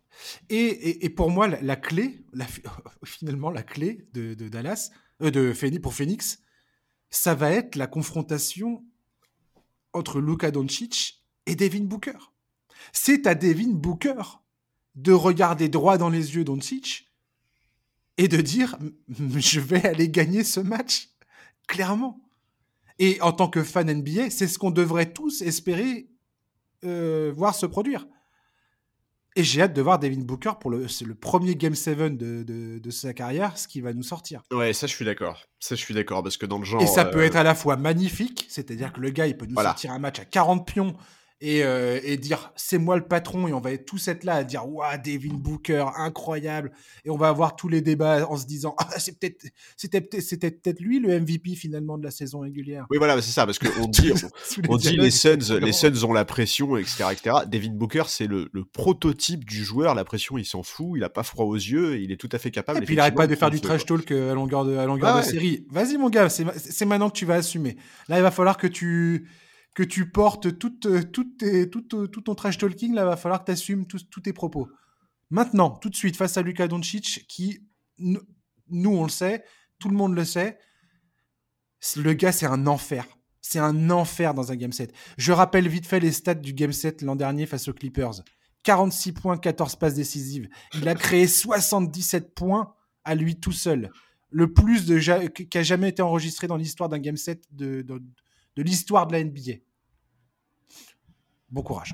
[0.49, 2.25] Et, et, et pour moi, la, la clé,
[3.05, 6.39] finalement, la clé de, de Dallas, euh, de Phoenix, pour Phoenix,
[7.09, 8.83] ça va être la confrontation
[9.93, 12.17] entre Luka Doncic et Devin Booker.
[12.93, 14.21] C'est à Devin Booker
[14.95, 17.09] de regarder droit dans les yeux Doncic
[18.17, 18.77] et de dire
[19.37, 21.09] je vais aller gagner ce match,
[21.67, 22.21] clairement.
[22.99, 26.09] Et en tant que fan NBA, c'est ce qu'on devrait tous espérer
[26.83, 28.07] euh, voir se produire.
[29.35, 30.87] Et j'ai hâte de voir Devin Booker pour le,
[31.19, 34.41] premier Game 7 de, de, de sa carrière, ce qui va nous sortir.
[34.51, 35.45] Ouais, ça je suis d'accord.
[35.59, 36.81] Ça je suis d'accord, parce que dans le genre...
[36.81, 39.45] Et ça peut euh, être à la fois magnifique, c'est-à-dire que le gars, il peut
[39.45, 39.69] nous Voilà.
[39.69, 40.95] sortir un match à 40 pions
[41.41, 44.35] et, euh, et dire c'est moi le patron, et on va être tous être là
[44.35, 46.71] à dire waouh, Devin Booker, incroyable.
[47.05, 49.45] Et on va avoir tous les débats en se disant ah, c'est peut-être,
[49.77, 52.85] c'était peut-être, c'était peut-être lui le MVP finalement de la saison régulière.
[52.89, 54.11] Oui, voilà, c'est ça, parce qu'on dit,
[54.67, 57.35] on dit les Suns, les Suns ont la pression, etc., etc.
[57.47, 59.95] Devin Booker, c'est le, le prototype du joueur.
[59.95, 62.37] La pression, il s'en fout, il a pas froid aux yeux, il est tout à
[62.37, 62.83] fait capable.
[62.83, 64.85] Et puis il arrête pas de faire du trash talk euh, à longueur de, à
[64.85, 65.31] longueur Ah de ouais.
[65.31, 65.65] série.
[65.69, 67.77] Vas-y mon gars, c'est c'est maintenant que tu vas assumer.
[68.07, 69.27] Là, il va falloir que tu
[69.79, 72.93] que tu portes toute, euh, toute tes- tout, euh, tout ton trash talking.
[72.93, 74.67] Là, va falloir que tu assumes tous tes propos.
[75.29, 77.61] Maintenant, tout de suite, face à Luka Doncic, qui,
[77.97, 78.19] nous,
[78.89, 79.45] on le sait,
[79.79, 80.59] tout le monde le sait,
[81.95, 83.05] le gars, c'est un enfer.
[83.39, 84.93] C'est un enfer dans un game set.
[85.17, 88.21] Je rappelle vite fait les stats du game set l'an dernier face aux Clippers.
[88.65, 90.49] 46 points, 14 passes décisives.
[90.73, 92.75] Il a créé 77 points
[93.05, 93.91] à lui tout seul.
[94.29, 94.85] Le plus
[95.31, 99.23] qui a jamais été enregistré dans l'histoire d'un game set de, de l'histoire de la
[99.23, 99.53] NBA.
[101.51, 101.93] Bon courage.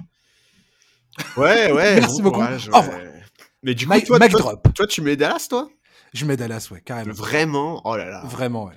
[1.38, 1.96] Ouais, ouais.
[2.02, 2.36] Merci bon beaucoup.
[2.42, 2.98] courage, Au revoir.
[2.98, 3.12] ouais.
[3.64, 4.74] Mais du coup, toi, toi, drop.
[4.74, 5.70] toi, tu mets Dallas, toi?
[6.14, 7.14] Je mets Dallas, ouais, carrément.
[7.14, 7.82] Vraiment?
[7.86, 8.24] Oh là là.
[8.26, 8.76] Vraiment, ouais.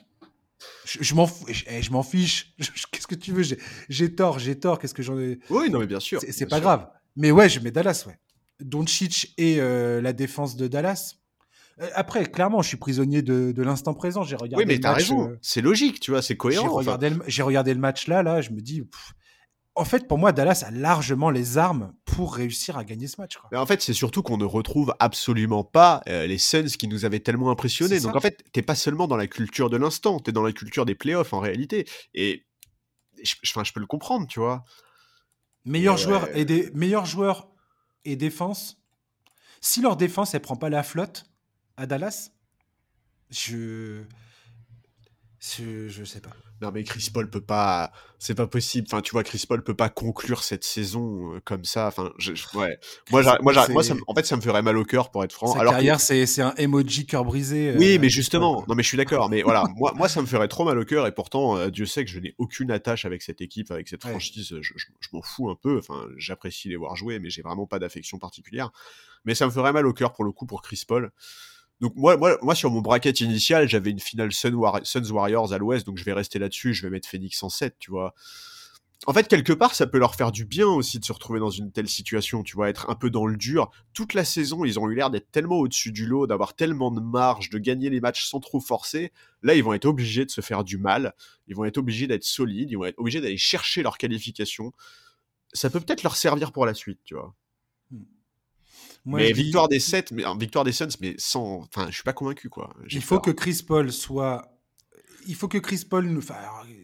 [0.85, 2.55] Je, je m'en fous- je, eh, m'en fiche.
[2.91, 3.43] Qu'est-ce que tu veux?
[3.89, 4.79] J'ai tort, j'ai tort.
[4.79, 5.39] Qu'est-ce que j'en ai?
[5.51, 6.20] Oui, non, mais bien sûr.
[6.20, 6.62] C'est- pas sûr.
[6.64, 6.89] grave.
[7.16, 8.18] Mais ouais, je mets Dallas, ouais.
[8.61, 11.14] Doncic et euh, la défense de Dallas.
[11.81, 14.24] Euh, Après, clairement, je suis prisonnier de, de l'instant présent.
[14.24, 15.29] J'ai regardé Oui, mais t'as raison.
[15.31, 16.70] euh, C'est logique, tu vois, c'est cohérent.
[16.70, 18.81] regardé, j'ai regardé le match là, là, je me dis.
[18.83, 19.12] pff,
[19.79, 23.37] en fait, pour moi, Dallas a largement les armes pour réussir à gagner ce match.
[23.37, 23.49] Quoi.
[23.53, 27.05] Mais en fait, c'est surtout qu'on ne retrouve absolument pas euh, les Suns qui nous
[27.05, 28.01] avaient tellement impressionnés.
[28.01, 30.85] Donc en fait, t'es pas seulement dans la culture de l'instant, t'es dans la culture
[30.85, 31.87] des playoffs en réalité.
[32.14, 32.45] Et
[33.22, 34.64] je, je- enfin, je peux le comprendre, tu vois.
[35.64, 36.03] Meilleurs Ouais.
[36.03, 37.49] joueurs et des meilleurs joueurs
[38.05, 38.79] et défense.
[39.61, 41.26] Si leur défense elle prend pas la flotte
[41.76, 42.31] à Dallas,
[43.31, 44.03] je
[45.41, 46.31] Je, je sais pas.
[46.61, 48.89] Non mais Chris Paul peut pas, c'est pas possible.
[48.91, 51.87] Enfin tu vois Chris Paul peut pas conclure cette saison euh, comme ça.
[51.87, 52.81] Enfin je, je- ouais.
[53.13, 55.53] Moi moi, moi ça en fait ça me ferait mal au cœur pour être franc.
[55.55, 57.75] Sa Alors carrière, c'est c'est un emoji cœur brisé.
[57.79, 59.31] oui euh, mais justement, non mais je suis d'accord.
[59.31, 61.87] Mais voilà moi moi ça me ferait trop mal au cœur et pourtant euh, Dieu
[61.87, 64.11] sait que je n'ai aucune attache avec cette équipe, avec cette Ouais.
[64.11, 64.49] franchise.
[64.61, 65.79] Je, je- je m'en fous un peu.
[65.79, 68.71] Enfin j'apprécie les voir jouer mais j'ai vraiment pas d'affection particulière.
[69.25, 71.13] Mais ça me ferait mal au cœur pour le coup pour Chris Paul.
[71.81, 76.05] Donc moi, sur mon bracket initial, j'avais une finale Suns Warriors à l'ouest, donc je
[76.05, 78.14] vais rester là-dessus, je vais mettre Phoenix en 7, tu vois.
[79.07, 81.51] En fait, quelque part, ça peut leur faire du bien aussi de se retrouver dans
[81.51, 83.70] une telle situation, tu vois, être un peu dans le dur.
[83.95, 87.01] Toute la saison, ils ont eu l'air d'être tellement au-dessus du lot, d'avoir tellement de
[87.01, 89.12] marge, de gagner les matchs sans trop forcer.
[89.43, 91.14] Là, ils vont être obligés de se faire du mal,
[91.47, 94.72] ils vont être obligés d'être solides, ils vont être obligés d'aller chercher leur qualification.
[95.53, 97.33] Ça peut peut-être leur servir pour la suite, tu vois.
[99.09, 101.63] Moi, mais dis- victoire des 7, mais victoire des Suns, mais sans.
[101.63, 102.75] Enfin, je suis pas convaincu, quoi.
[102.91, 103.23] Il faut peur.
[103.23, 104.55] que Chris Paul soit.
[105.27, 106.19] Il faut que Chris Paul nous.
[106.19, 106.37] Enfin,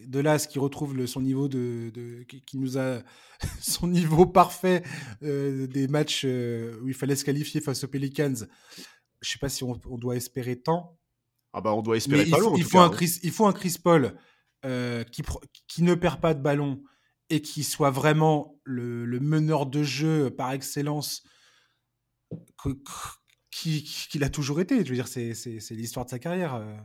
[0.07, 2.99] de là à ce qu'il retrouve le, son niveau de, de- qui, nous a
[3.61, 4.81] son niveau parfait
[5.23, 8.33] euh, des matchs euh, où il fallait se qualifier face aux Pelicans.
[9.21, 10.97] Je sais pas si on, on doit espérer tant.
[11.53, 12.53] Ah bah on doit espérer il pas faut, long.
[12.53, 12.89] en il tout faut cas, un hein.
[12.91, 14.15] Chris, il faut un Chris Paul
[14.65, 15.21] euh, qui,
[15.67, 16.83] qui ne perd pas de ballon
[17.29, 21.23] et qui soit vraiment le, le meneur de jeu par excellence
[22.29, 22.54] que- que- qui- qui-
[23.51, 24.83] qu'il a toujours été.
[24.83, 26.55] Je veux dire, c'est c'est- c'est l'histoire de sa carrière.
[26.55, 26.75] euh.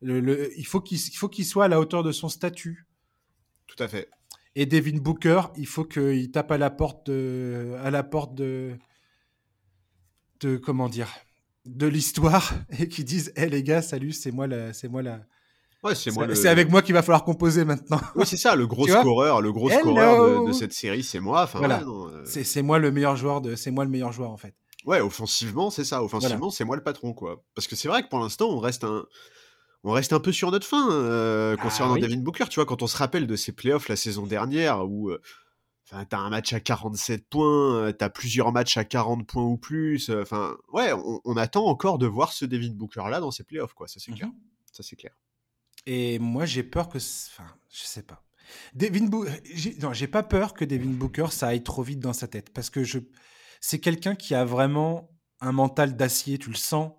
[0.00, 2.86] Le- le- il faut qu'il il faut qu'il soit à la hauteur de son statut.
[3.66, 4.08] Tout à fait.
[4.54, 8.76] Et Devin Booker, il faut qu'il tape à la porte de, à la porte de,
[10.40, 11.08] de comment dire,
[11.66, 15.20] de l'histoire et qu'il dise, hé les gars, salut, c'est moi la, c'est moi la,
[15.84, 16.34] Ouais, c'est moi c'est le.
[16.34, 18.00] c'est avec moi qu'il va falloir composer maintenant.
[18.16, 21.44] Oui, c'est ça, le gros scoreur, le gros scoreur de, de cette série, c'est moi.
[21.44, 21.78] Enfin, Voilà.
[21.78, 24.30] ouais, non, euh, C'est c'est moi le meilleur joueur de, c'est moi le meilleur joueur
[24.30, 24.54] en fait.
[24.88, 26.02] Ouais, offensivement, c'est ça.
[26.02, 27.44] Offensivement, c'est moi le patron, quoi.
[27.54, 29.06] Parce que c'est vrai que pour l'instant, on reste un.
[29.84, 32.00] On reste un peu sur notre fin euh, Ah concernant oui.
[32.00, 32.46] Devin Booker.
[32.50, 35.20] Tu vois, quand on se rappelle de ses playoffs la saison dernière où euh,
[35.88, 40.10] t'as un match à 47 points, euh, t'as plusieurs matchs à 40 points ou plus.
[40.10, 43.44] euh, Enfin, ouais, on, on attend encore de voir ce Devin Booker là dans ses
[43.44, 43.86] playoffs, quoi.
[43.86, 44.26] Ça, c'est clair.
[44.26, 44.34] Mhm.
[44.72, 45.12] Ça, c'est clair.
[45.86, 48.24] Et moi, j'ai peur que, enfin, je sais pas.
[48.74, 49.30] Devin Booker,
[49.80, 52.68] non, j'ai pas peur que Devin Booker ça aille trop vite dans sa tête parce
[52.68, 52.98] que je,
[53.60, 56.92] c'est quelqu'un qui a vraiment un mental d'acier, tu le sens.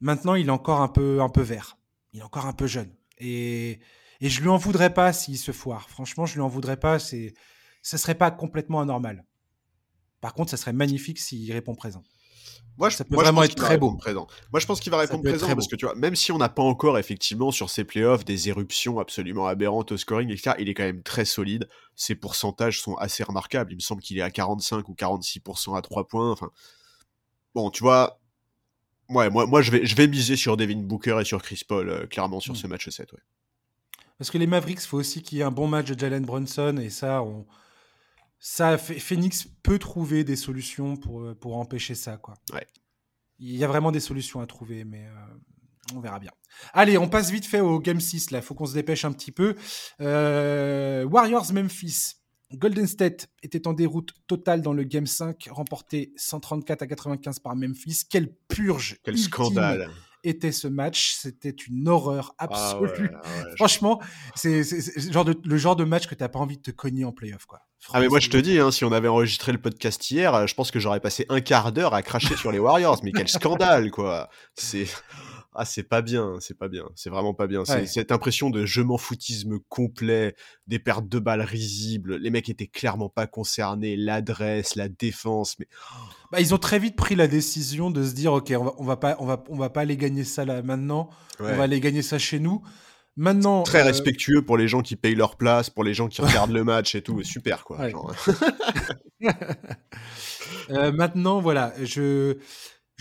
[0.00, 1.78] Maintenant, il est encore un peu, un peu vert.
[2.12, 2.92] Il est encore un peu jeune.
[3.18, 3.80] Et,
[4.20, 5.88] et je lui en voudrais pas s'il se foire.
[5.88, 6.98] Franchement, je lui en voudrais pas.
[6.98, 7.34] C'est,
[7.82, 9.24] ça serait pas complètement anormal.
[10.20, 12.04] Par contre, ça serait magnifique s'il répond présent.
[12.78, 13.94] Moi, je, Ça peut moi, je vraiment pense être très beau.
[13.96, 14.26] Présent.
[14.50, 16.48] Moi, je pense qu'il va répondre présent parce que tu vois, même si on n'a
[16.48, 20.74] pas encore effectivement sur ses playoffs des éruptions absolument aberrantes au scoring, etc., il est
[20.74, 21.68] quand même très solide.
[21.96, 23.72] Ses pourcentages sont assez remarquables.
[23.72, 26.30] Il me semble qu'il est à 45 ou 46% à 3 points.
[26.32, 26.50] Enfin,
[27.54, 28.18] bon, tu vois,
[29.10, 31.88] ouais, moi, moi je, vais, je vais miser sur Devin Booker et sur Chris Paul,
[31.90, 32.56] euh, clairement, sur Mm.
[32.56, 33.12] ce match 7.
[33.12, 33.18] Ouais.
[34.18, 36.24] Parce que les Mavericks, il faut aussi qu'il y ait un bon match de Jalen
[36.24, 37.44] Brunson et ça, on...
[38.44, 42.16] ça Ph- Phoenix peut trouver des solutions pour, euh, pour empêcher ça.
[42.16, 42.34] Quoi.
[42.52, 42.66] Ouais.
[43.38, 46.32] Il y a vraiment des solutions à trouver, mais euh, on verra bien.
[46.72, 48.28] Allez, on passe vite fait au Game 6.
[48.32, 49.54] Il faut qu'on se dépêche un petit peu.
[50.00, 52.14] Euh, Warriors-Memphis.
[52.54, 57.56] Golden State était en déroute totale dans le Game 5, remporté 134 à 95 par
[57.56, 58.02] Memphis.
[58.10, 59.90] Quelle purge Quel ultime scandale.
[60.24, 61.14] Était ce match.
[61.18, 63.10] C'était une horreur Ah absolue.
[63.14, 64.00] ah ouais, Franchement,
[64.34, 67.04] c'est le genre de, le genre de match que t'as pas envie de te cogner
[67.04, 67.60] en playoff, quoi.
[67.92, 70.46] Ah mais moi je te dis, hein, si on avait enregistré le podcast hier, euh,
[70.46, 73.00] je pense que j'aurais passé un quart d'heure à cracher sur les Warriors.
[73.02, 74.86] Mais quel scandale quoi C'est
[75.54, 77.64] ah c'est pas bien, c'est pas bien, c'est vraiment pas bien.
[77.64, 77.86] C'est Ouais.
[77.86, 80.34] cette impression de je m'en foutisme complet,
[80.66, 82.16] des pertes de balles risibles.
[82.16, 85.66] Les mecs étaient clairement pas concernés, l'adresse, la défense, mais
[86.30, 88.84] Bah, ils ont très vite pris la décision de se dire, ok, on va, on
[88.84, 91.10] va pas, on va, on va pas aller gagner ça là maintenant.
[91.40, 91.52] ouais.
[91.52, 92.62] On va aller gagner ça chez nous.
[93.14, 96.22] Maintenant, très euh, respectueux pour les gens qui payent leur place, pour les gens qui
[96.22, 97.78] regardent le match et tout, super quoi.
[97.78, 97.90] Ouais.
[97.90, 98.14] genre.
[100.70, 102.38] euh, maintenant, voilà, je,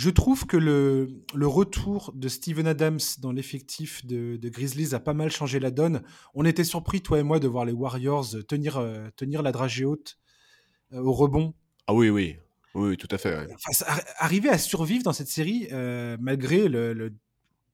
[0.02, 5.00] je trouve que le, le retour de Steven Adams dans l'effectif de, de Grizzlies a
[5.00, 6.02] pas mal changé la donne.
[6.34, 9.86] On était surpris, toi et moi, de voir les Warriors tenir, euh, tenir la dragée
[9.86, 10.18] haute
[10.94, 11.54] euh, au rebond
[11.86, 12.36] Ah oui oui,
[12.74, 13.36] oui, tout à fait.
[13.36, 13.48] ouais.
[13.70, 13.86] enfin,
[14.18, 17.14] arriver à survivre dans cette série, euh, malgré le, le-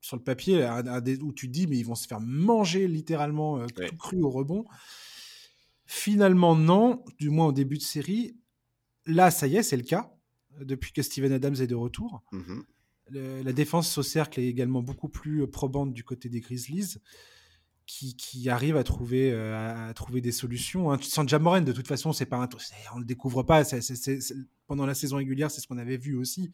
[0.01, 2.19] sur le papier un- un des- où tu te dis, mais ils vont se faire
[2.19, 3.87] manger littéralement euh, Ouais.
[3.87, 4.65] tout cru au rebond.
[5.85, 8.35] Finalement, non, du moins au début de série.
[9.05, 10.11] Là, ça y est, c'est le cas,
[10.63, 12.23] depuis que Steven Adams est de retour.
[12.31, 12.63] Mhm.
[13.09, 16.97] Le- la défense au cercle est également beaucoup plus euh, probante du côté des Grizzlies,
[17.85, 20.91] qui, qui arrivent à trouver, euh, à, à trouver des solutions.
[20.91, 20.97] Hein.
[21.01, 22.49] Sans Jamoran, de toute façon, c'est pas un,
[22.93, 23.63] on le découvre pas.
[24.67, 26.51] pendant la saison régulière, c'est ce qu'on avait vu aussi.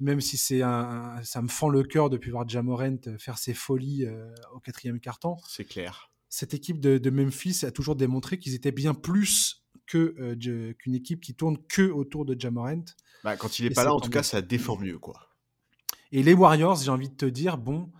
[0.00, 4.04] même si c'est un, ça me fend le cœur depuis voir Jamorent faire ses folies
[4.54, 5.36] au quatrième carton.
[5.48, 6.10] C'est clair.
[6.28, 10.34] Cette équipe de, Memphis a toujours démontré qu'ils étaient bien plus que
[10.74, 12.84] qu'une équipe qui tourne que autour de Jamorent.
[13.24, 15.28] Bah, quand il est pas là, en tout cas, ça défend mieux, quoi.
[16.10, 17.90] Et les Warriors, j'ai envie de te dire, bon,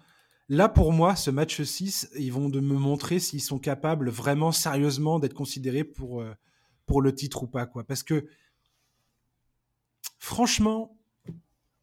[0.48, 4.52] là pour moi, ce match 6, ils vont de me montrer s'ils sont capables vraiment
[4.52, 6.34] sérieusement d'être considérés pour, euh,
[6.86, 7.84] pour le titre ou pas, quoi.
[7.84, 8.26] Parce que,
[10.18, 10.98] franchement,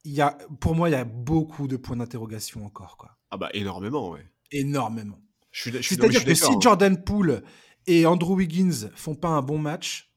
[0.04, 3.18] il y a, pour moi, il y a beaucoup de points d'interrogation encore, quoi.
[3.32, 4.28] Ah bah énormément, ouais.
[4.52, 5.22] Énormément.
[5.52, 6.60] C'est-à-dire que si hein.
[6.60, 7.44] Jordan Poole
[7.88, 10.14] et Andrew Wiggins font pas un bon match,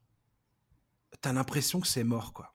[1.21, 2.52] t'as l'impression que c'est mort, quoi.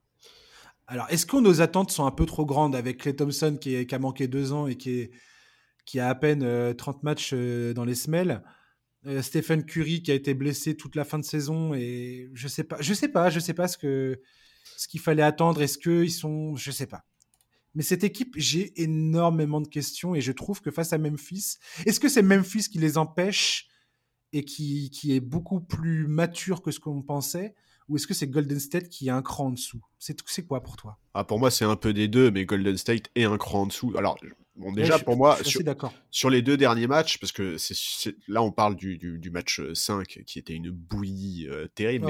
[0.89, 3.99] Alors, est-ce que nos attentes sont un peu trop grandes avec Clay Thompson qui, a
[3.99, 8.41] manqué deux ans et qui, a à peine 30 euh, matchs euh, dans les semelles
[9.05, 12.63] euh, Stephen Curry qui a été blessé toute la fin de saison et je sais
[12.63, 15.61] pas, je sais pas, je sais pas ce qu'il fallait attendre.
[15.61, 17.05] Est-ce qu'ils sont, je sais pas.
[17.75, 21.99] Mais cette équipe, j'ai énormément de questions et je trouve que face à Memphis, est-ce
[21.99, 23.67] que c'est Memphis qui les empêche
[24.31, 27.55] et qui est beaucoup plus mature que ce qu'on pensait?
[27.89, 29.81] Ou est-ce que c'est Golden State qui est un cran en dessous?
[29.99, 30.97] C'est quoi pour toi?
[31.13, 33.65] Ah, Pour moi, c'est un peu des deux, mais Golden State est un cran en
[33.67, 33.93] dessous.
[33.97, 34.17] Alors,
[34.57, 35.61] bon, déjà, pour moi, sur,
[36.11, 37.55] sur, les deux derniers matchs, parce que
[38.27, 42.07] là, on parle du, du, match 5 qui était une bouillie euh, terrible.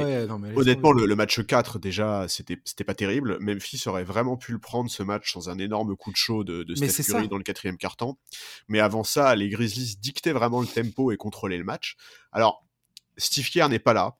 [0.55, 3.38] honnêtement, le, match 4, déjà, c'était pas terrible.
[3.39, 6.63] Memphis aurait vraiment pu le prendre, ce match, sans un énorme coup de chaud de,
[6.63, 8.17] de Steph Curry dans le quatrième quart-temps.
[8.67, 11.97] Mais avant ça, les Grizzlies dictaient vraiment le tempo et contrôlaient le match.
[12.32, 12.65] Alors,
[13.17, 14.17] Steve Kerr n'est pas là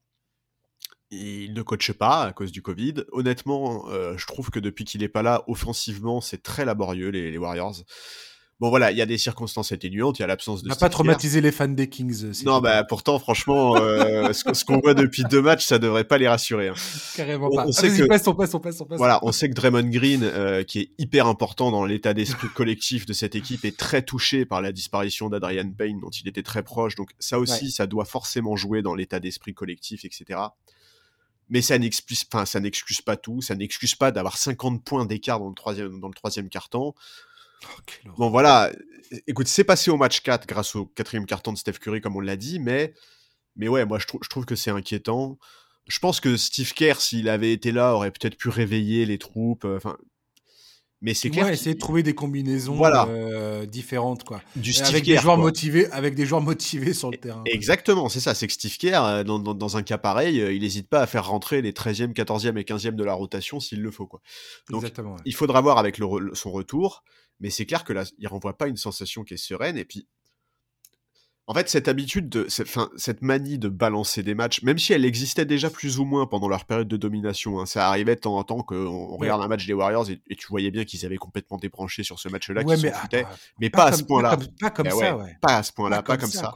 [1.12, 2.96] il ne coache pas à cause du Covid.
[3.12, 7.38] Honnêtement, euh, je trouve que depuis qu'il n'est pas là, offensivement, c'est très laborieux, les,
[7.38, 7.76] Warriors.
[8.60, 10.70] Bon voilà, il y a des circonstances atténuantes, il y a l'absence de.
[10.70, 12.26] On n'a pas traumatisé les fans des Kings.
[12.26, 16.18] Euh, non, bah pourtant, franchement, euh, ce, qu'on voit depuis deux matchs, ça devrait pas
[16.18, 16.70] les rassurer.
[16.70, 16.74] Hein.
[17.16, 17.68] Carrément pas.
[17.68, 20.28] On, sait que, passe, on passe, on passe, Voilà, on sait que Draymond Green,
[20.66, 24.64] qui est hyper important dans l'état d'esprit collectif de cette équipe, est très touché par
[24.64, 26.96] la disparition d'Adrian Payne, dont il était très proche.
[26.96, 30.40] Donc ça aussi, ça doit forcément jouer dans l'état d'esprit collectif, etc
[31.50, 35.40] mais ça n'excuse, enfin, ça n'excuse pas tout, ça n'excuse pas d'avoir 50 points d'écart
[35.40, 36.94] dans le troisième, dans le troisième carton.
[37.64, 38.72] Oh, bon voilà,
[39.26, 42.20] écoute, c'est passé au match 4 grâce au quatrième carton de Steph Curry, comme on
[42.20, 42.94] l'a dit, mais,
[43.56, 45.38] mais ouais, moi je, je trouve que c'est inquiétant.
[45.88, 49.64] Je pense que Steve Kerr, s'il avait été là, aurait peut-être pu réveiller les troupes.
[49.66, 49.80] Euh,
[51.02, 51.48] mais c'est clair.
[51.50, 54.42] essayer de trouver des combinaisons euh, différentes, quoi.
[54.56, 57.44] Du avec des joueurs motivés, avec des joueurs motivés sur le terrain.
[57.46, 58.34] Exactement, c'est ça.
[58.34, 61.08] C'est que Steve Kerr, euh, dans, dans, un cas pareil, euh, il n'hésite pas à
[61.08, 64.22] faire rentrer les 13e, 14e et 15e de la rotation s'il le faut, quoi.
[64.70, 67.04] Donc, Exactement, il faudra voir avec le, son retour.
[67.40, 69.78] Mais c'est clair que là, il renvoie pas une sensation qui est sereine.
[69.78, 70.08] Et puis,
[71.50, 72.68] en fait, cette habitude, de, cette,
[72.98, 76.50] cette manie de balancer des matchs, même si elle existait déjà plus ou moins pendant
[76.50, 79.66] leur période de domination, hein, ça arrivait de temps en temps qu'on regarde un match
[79.66, 82.92] des Warriors et, tu voyais bien qu'ils avaient complètement débranché sur ce match-là, qu'ils mais,
[82.92, 83.26] foutaient,
[83.62, 84.38] mais pas, à ce point-là.
[84.60, 85.38] Pas comme, ça, ouais.
[85.42, 86.54] Pas à ce point-là, pas, comme ça.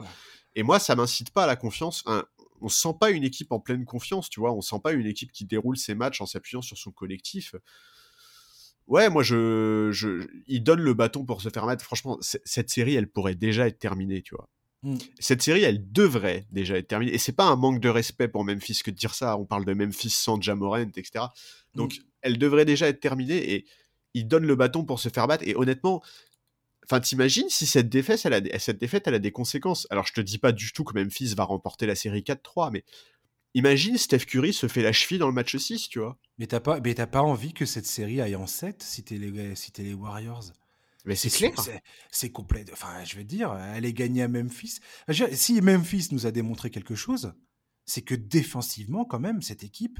[0.54, 2.04] Et moi, ça m'incite pas à la confiance.
[2.06, 2.22] On
[2.64, 4.52] on sent pas une équipe en pleine confiance, tu vois.
[4.52, 7.56] On sent pas une équipe qui déroule ses matchs en s'appuyant sur son collectif.
[8.86, 11.84] Ouais, moi, je, je, il donne le bâton pour se faire mettre.
[11.84, 14.48] Franchement, cette série, elle pourrait déjà être terminée, tu vois.
[14.82, 14.96] Mmh.
[15.18, 17.14] Cette série, elle devrait déjà être terminée.
[17.14, 19.36] Et c'est pas un manque de respect pour Memphis que de dire ça.
[19.36, 21.26] On parle de Memphis sans Jamorant, etc.
[21.74, 22.02] Donc, mmh.
[22.22, 23.52] elle devrait déjà être terminée.
[23.52, 23.66] Et
[24.14, 25.44] il donne le bâton pour se faire battre.
[25.46, 26.02] Et honnêtement,
[26.84, 29.86] enfin, t'imagines si cette défaite, elle a, cette défaite, elle a des conséquences?
[29.90, 32.84] Alors, je te dis pas du tout que Memphis va remporter la série 4-3, mais
[33.54, 36.18] imagine Steph Curry se fait la cheville dans le match 6, tu vois.
[36.38, 39.54] Mais t'as pas, mais pas envie que cette série aille en 7 si t'es les,
[39.54, 40.52] si es les Warriors?
[41.04, 41.52] Mais c'est clair.
[42.10, 42.64] C'est complet.
[42.72, 44.78] Enfin, je veux dire, elle est gagnée à Memphis.
[45.32, 47.32] Si Memphis nous a démontré quelque chose,
[47.84, 49.98] c'est que défensivement, quand même, cette équipe.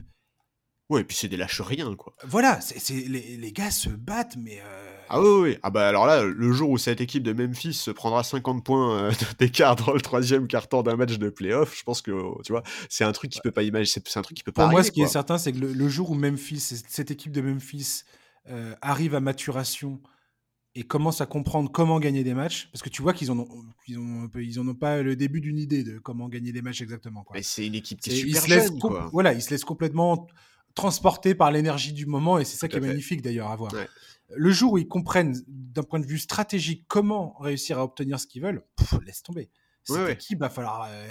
[0.88, 2.12] Ouais, et puis c'est des lâches rien, quoi.
[2.24, 4.60] Voilà, c'est les, les, gars se battent, mais.
[4.62, 5.58] Euh, ah oui, oui.
[5.62, 8.98] Ah bah alors là, le jour où cette équipe de Memphis se prendra 50 points
[8.98, 12.10] euh, d'écart dans le troisième quart-temps d'un match de playoff, je pense que,
[12.42, 14.02] tu vois, c'est un truc qui peut pas imaginer.
[14.04, 15.88] C'est un truc qui peut pas Pour moi, ce qui est certain, c'est que le,
[15.88, 18.02] jour où Memphis, cette équipe de Memphis
[18.50, 20.00] euh, arrive à maturation
[20.74, 23.48] et commence à comprendre comment gagner des matchs, parce que tu vois qu'ils en ont,
[23.86, 26.80] ils ont, ils en ont pas le début d'une idée de comment gagner des matchs
[26.80, 27.24] exactement.
[27.24, 27.36] Quoi.
[27.36, 29.10] Mais c'est une équipe qui est, super jeune, quoi.
[29.12, 30.26] Voilà, ils se laissent complètement
[30.74, 33.72] transporter par l'énergie du moment, et c'est ça qui est magnifique d'ailleurs à voir.
[34.34, 38.26] Le jour où ils comprennent d'un point de vue stratégique comment réussir à obtenir ce
[38.26, 38.64] qu'ils veulent,
[39.04, 39.50] laisse tomber.
[39.84, 41.08] Cette équipe va falloir, euh...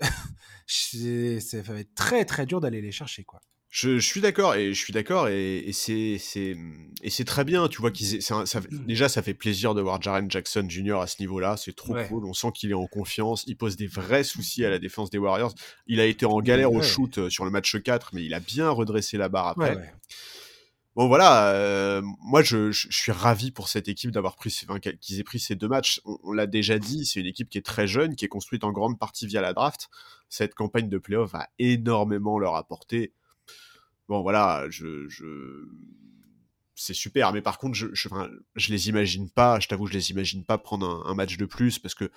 [1.40, 3.40] ça va être très très dur d'aller les chercher quoi.
[3.76, 6.56] Je, suis d'accord et je suis d'accord et, c'est c'est
[7.02, 8.86] et c'est très bien tu vois qu'ils ça, mmh.
[8.86, 12.24] déjà ça fait plaisir de voir Jaren Jackson Jr à ce niveau-là c'est trop cool
[12.24, 15.18] on sent qu'il est en confiance il pose des vrais soucis à la défense des
[15.18, 15.56] Warriors
[15.88, 18.38] il a été en galère au shoot euh, sur le match 4 mais il a
[18.38, 19.92] bien redressé la barre après
[20.96, 25.18] Bon voilà, euh, moi je, je, suis ravi pour cette équipe d'avoir pris, enfin, qu'ils
[25.18, 26.00] aient pris ces deux matchs.
[26.04, 28.70] On, l'a déjà dit, c'est une équipe qui est très jeune, qui est construite en
[28.70, 29.88] grande partie via la draft.
[30.28, 33.12] Cette campagne de playoff va énormément leur apporter.
[34.08, 35.24] Bon voilà, je, je...
[36.74, 37.32] c'est super.
[37.32, 39.60] Mais par contre, je, je, enfin, je les imagine pas.
[39.60, 42.10] Je t'avoue, je les imagine pas prendre un, un match de plus parce que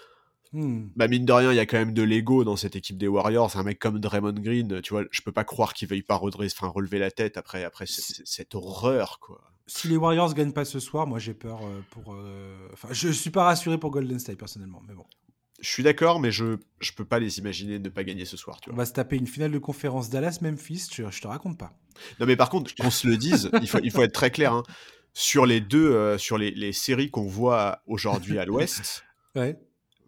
[0.54, 0.88] Hmm.
[0.96, 3.08] Bah mine de rien, il y a quand même de l'ego dans cette équipe des
[3.08, 3.58] Warriors.
[3.58, 6.56] Un mec comme Draymond Green, tu vois, je peux pas croire qu'il veuille pas redresser,
[6.58, 9.42] enfin, relever la tête après, après cette horreur, quoi.
[9.70, 12.14] Si les Warriors gagnent pas ce soir, moi j'ai peur euh, pour.
[12.14, 15.06] Euh, enfin, je suis pas rassuré pour Golden State personnellement, mais bon.
[15.60, 18.60] Je suis d'accord, mais je je peux pas les imaginer ne pas gagner ce soir,
[18.62, 18.76] tu vois.
[18.76, 21.74] On va se taper une finale de conférence Dallas-Memphis, je, je te raconte pas.
[22.20, 24.54] Non, mais par contre, qu'on se le dise, il faut il faut être très clair.
[24.54, 24.64] Hein.
[25.14, 29.04] Sur les deux, euh, sur les, les séries qu'on voit aujourd'hui à l'Ouest.
[29.36, 29.58] ouais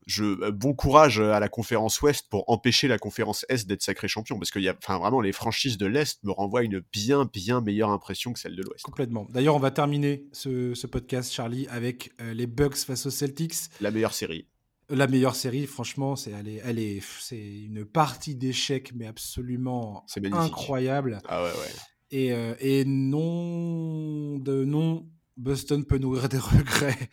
[0.10, 4.08] je, euh, bon courage à la conférence Ouest pour empêcher la conférence Est d'être sacré
[4.08, 7.62] champion, parce que y a, vraiment, les franchises de l'Est me renvoient une bien, bien
[7.62, 8.84] meilleure impression que celle de l'Ouest.
[8.84, 9.28] Complètement.
[9.30, 13.56] D'ailleurs, on va terminer ce, podcast, Charlie, avec euh, les Bucks face aux Celtics.
[13.80, 14.48] La meilleure série.
[14.90, 20.06] La meilleure série, franchement, c'est elle est, elle est, c'est une partie d'échecs, mais absolument
[20.32, 21.20] incroyable.
[21.28, 21.72] Ah ouais, ouais.
[22.12, 27.10] Et, euh, et non, de non, Boston peut nourrir des regrets.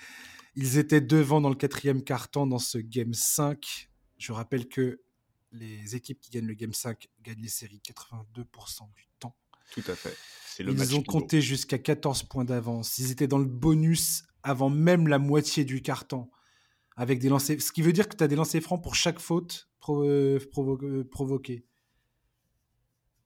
[0.54, 3.90] Ils étaient devant dans le quatrième quart-temps dans ce Game 5.
[4.16, 5.02] Je rappelle que
[5.52, 9.36] les équipes qui gagnent le Game 5 gagnent les séries 82% du temps.
[9.72, 10.16] Tout à fait.
[10.58, 12.98] Ils ont compté jusqu'à 14 points d'avance.
[12.98, 16.30] Ils étaient dans le bonus avant même la moitié du carton.
[16.96, 17.60] Avec des lancers...
[17.60, 21.04] Ce qui veut dire que tu as des lancers francs pour chaque faute euh, euh,
[21.04, 21.64] provoquée.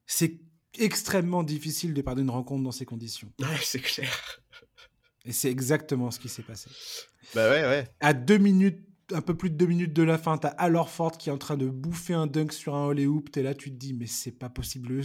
[0.07, 0.41] C'est
[0.79, 3.33] extrêmement difficile de perdre une rencontre dans ces conditions.
[3.41, 4.41] Ouais, c'est clair.
[5.25, 6.71] Et c'est exactement ce qui s'est passé.
[7.35, 7.89] Bah ouais, ouais.
[8.01, 8.81] À deux minutes,
[9.13, 11.39] un peu plus de deux minutes de la fin, t'as Alors Ford qui est en
[11.39, 13.31] train de bouffer un dunk sur un holly hoop.
[13.31, 15.03] T'es là, tu te dis, mais c'est pas possible.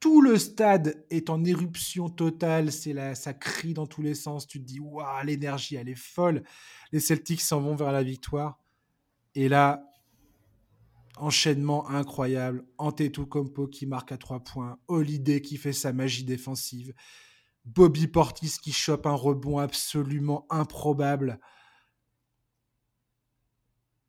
[0.00, 2.72] Tout le stade est en éruption totale.
[2.72, 4.46] C'est là, ça crie dans tous les sens.
[4.46, 6.42] Tu te dis, waouh, l'énergie, elle est folle.
[6.90, 8.58] Les Celtics s'en vont vers la victoire.
[9.34, 9.84] Et là,
[11.16, 12.64] enchaînement incroyable.
[12.78, 14.78] Antetokounmpo qui marque à trois points.
[14.88, 16.94] Holiday qui fait sa magie défensive.
[17.66, 21.38] Bobby Portis qui chope un rebond absolument improbable.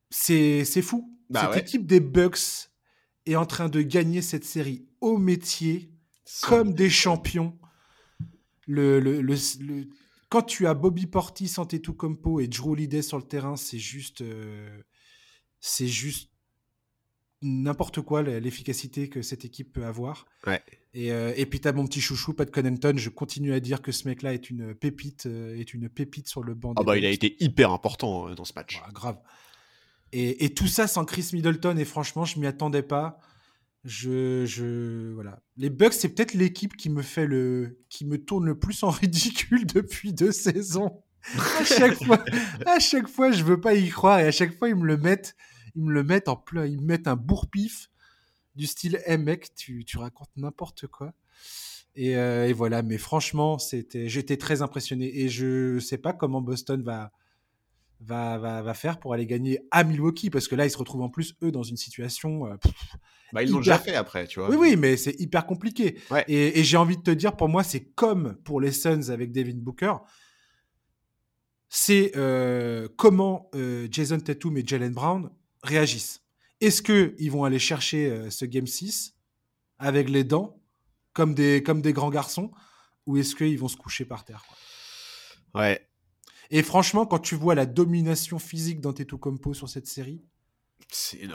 [0.10, 1.18] C'est fou.
[1.30, 2.70] Bah cette équipe des Bucks
[3.26, 5.91] est en train de gagner cette série au métier,
[6.41, 7.57] comme des champions.
[8.67, 9.36] Le, le, le,
[10.30, 14.82] quand tu as Bobby Portis, Antetokounmpo et Drew Holiday sur le terrain, c'est juste, euh,
[15.59, 16.32] c'est juste
[17.41, 20.28] n'importe quoi l'efficacité que cette équipe peut avoir.
[20.45, 20.61] Ouais.
[20.93, 22.93] Et, euh, et puis t'as mon petit chouchou Pat Connaughton.
[22.97, 26.43] Je continue à dire que ce mec-là est une pépite, euh, est une pépite sur
[26.43, 26.74] le banc.
[26.78, 28.80] Ah bah il a été hyper important euh, dans ce match.
[28.93, 29.17] grave.
[30.14, 31.78] Et, tout ça sans Chris Middleton.
[31.78, 33.20] Et franchement, je m'y attendais pas.
[33.84, 35.41] Je, je voilà.
[35.57, 38.89] Les Bucks, c'est peut-être l'équipe qui me fait le, qui me tourne le plus en
[38.91, 41.01] ridicule depuis deux saisons.
[41.59, 42.24] à chaque fois,
[42.66, 44.97] à chaque fois, je veux pas y croire et à chaque fois ils me le
[44.97, 45.36] mettent
[45.76, 47.89] ils me le mettent en plein, ils me mettent un bourre-pif
[48.55, 51.14] du style hey mec, tu, tu racontes n'importe quoi.
[51.95, 56.41] Et, euh, et, voilà, mais franchement, c'était, j'étais très impressionné et je sais pas comment
[56.41, 57.12] Boston va,
[58.02, 61.04] va, va, va, faire pour aller gagner à Milwaukee parce que là, ils se retrouvent
[61.04, 62.47] en plus, eux, dans une situation.
[62.47, 62.56] Euh,
[63.34, 64.49] bah, ils l'ont déjà fait après, tu vois.
[64.49, 65.99] Oui, oui, mais c'est hyper compliqué.
[66.28, 69.32] Et, et j'ai envie de te dire, pour moi, c'est comme pour les Suns avec
[69.32, 69.93] Devin Booker.
[71.70, 75.30] C'est euh, comment euh, Jason Tatum et Jalen Brown
[75.64, 76.22] réagissent.
[76.60, 79.16] Est-ce qu'ils vont aller chercher ce Game 6
[79.80, 80.62] avec les dents,
[81.14, 82.52] comme des, comme des grands garçons,
[83.08, 84.45] ou est-ce qu'ils vont se coucher par terre
[85.56, 85.88] Ouais.
[86.52, 90.22] Et franchement, quand tu vois la domination physique d'Antetokounmpo sur cette série,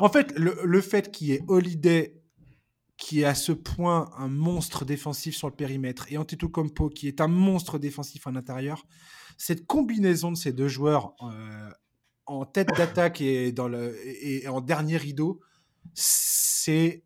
[0.01, 2.21] en fait, le, le fait qu'il y ait Holiday
[2.97, 7.21] qui est à ce point un monstre défensif sur le périmètre et Antetokounmpo qui est
[7.21, 8.87] un monstre défensif en intérieur,
[9.37, 11.71] cette combinaison de ces deux joueurs euh,
[12.27, 15.41] en tête d'attaque et, dans le, et, en dernier rideau,
[15.95, 17.05] c'est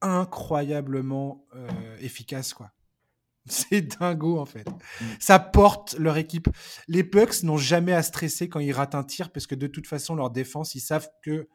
[0.00, 2.72] incroyablement euh, efficace, quoi.
[3.46, 4.68] C'est dingo, en fait.
[5.18, 6.48] Ça porte leur équipe.
[6.88, 9.86] Les Bucks n'ont jamais à stresser quand ils ratent un tir, parce que de toute
[9.86, 11.48] façon, leur défense, ils savent que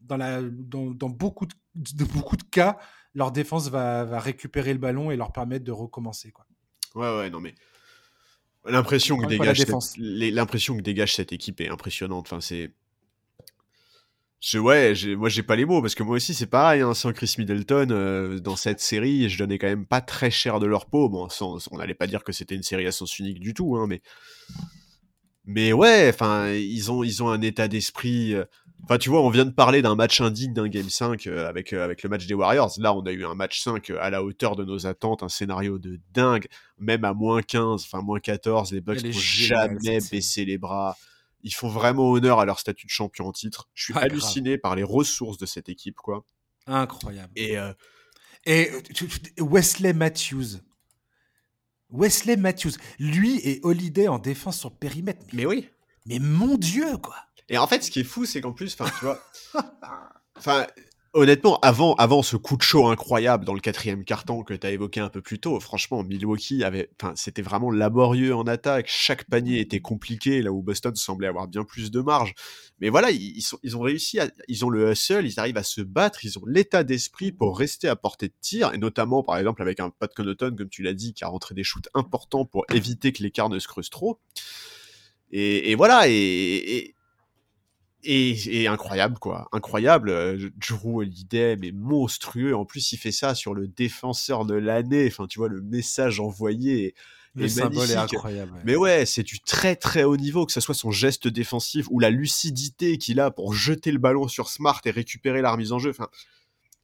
[0.00, 2.78] dans, la, dans, dans beaucoup, de, de, beaucoup de cas,
[3.14, 6.30] leur défense va, va, récupérer le ballon et leur permettre de recommencer.
[6.30, 6.46] Quoi.
[6.94, 7.54] Ouais, ouais, non, mais
[8.64, 9.64] L'impression que, dégage
[9.98, 12.26] l'impression que dégage cette équipe est impressionnante.
[12.26, 12.72] Enfin, c'est.
[14.40, 16.80] Je, ouais, moi j'ai pas les mots parce que moi aussi c'est pareil.
[16.80, 20.60] Hein, sans Chris Middleton euh, dans cette série, je donnais quand même pas très cher
[20.60, 21.08] de leur peau.
[21.08, 23.76] Bon, sans, on n'allait pas dire que c'était une série à sens unique du tout,
[23.76, 24.00] hein, mais
[25.44, 28.34] mais ouais, enfin ils ont ils ont un état d'esprit.
[28.34, 28.44] Euh,
[28.84, 31.72] Enfin, tu vois, on vient de parler d'un match indigne d'un Game 5 euh, avec,
[31.72, 32.70] avec le match des Warriors.
[32.78, 35.28] Là, on a eu un match 5 euh, à la hauteur de nos attentes, un
[35.28, 36.46] scénario de dingue.
[36.78, 40.96] Même à moins 15, enfin moins 14, les Bucks n'ont jamais baissé les bras.
[41.48, 43.70] Ils font vraiment honneur à leur statut de champion en titre.
[43.72, 46.26] Je suis halluciné par les ressources de cette équipe, quoi.
[46.66, 47.32] Incroyable.
[47.36, 47.56] Et,
[48.44, 48.70] Et
[49.40, 50.60] Wesley Matthews.
[51.88, 52.72] Wesley Matthews.
[52.98, 55.24] Lui et Holiday en défense sur périmètre.
[55.32, 55.70] Mais oui.
[56.04, 57.16] Mais mon Dieu, quoi.
[57.48, 59.18] Et en fait, ce qui est fou, c'est qu'en plus, enfin, tu vois,
[60.36, 60.66] enfin,
[61.14, 64.70] honnêtement, avant, avant ce coup de chaud incroyable dans le quatrième carton que tu as
[64.70, 68.86] évoqué un peu plus tôt, franchement, Milwaukee avait, enfin, c'était vraiment laborieux en attaque.
[68.88, 72.34] Chaque panier était compliqué, là où Boston semblait avoir bien plus de marge.
[72.80, 75.62] Mais voilà, ils, sont, ils ont réussi, à, ils ont le hustle, ils arrivent à
[75.62, 79.38] se battre, ils ont l'état d'esprit pour rester à portée de tir, et notamment, par
[79.38, 82.44] exemple, avec un Pat Connaughton, comme tu l'as dit, qui a rentré des shoots importants
[82.44, 84.20] pour éviter que l'écart ne se creuse trop.
[85.30, 86.94] Et, et voilà, et, et,
[88.06, 90.10] incroyable quoi, incroyable.
[90.10, 92.54] Euh, Drew Holiday mais monstrueux.
[92.54, 95.06] En plus, il fait ça sur le défenseur de l'année.
[95.08, 96.94] Enfin, tu vois le message envoyé.
[97.34, 98.52] Le symbole est incroyable.
[98.64, 102.00] Mais ouais, c'est du très très haut niveau, que ce soit son geste défensif ou
[102.00, 105.78] la lucidité qu'il a pour jeter le ballon sur Smart et récupérer la remise en
[105.78, 105.90] jeu.
[105.90, 106.08] Enfin,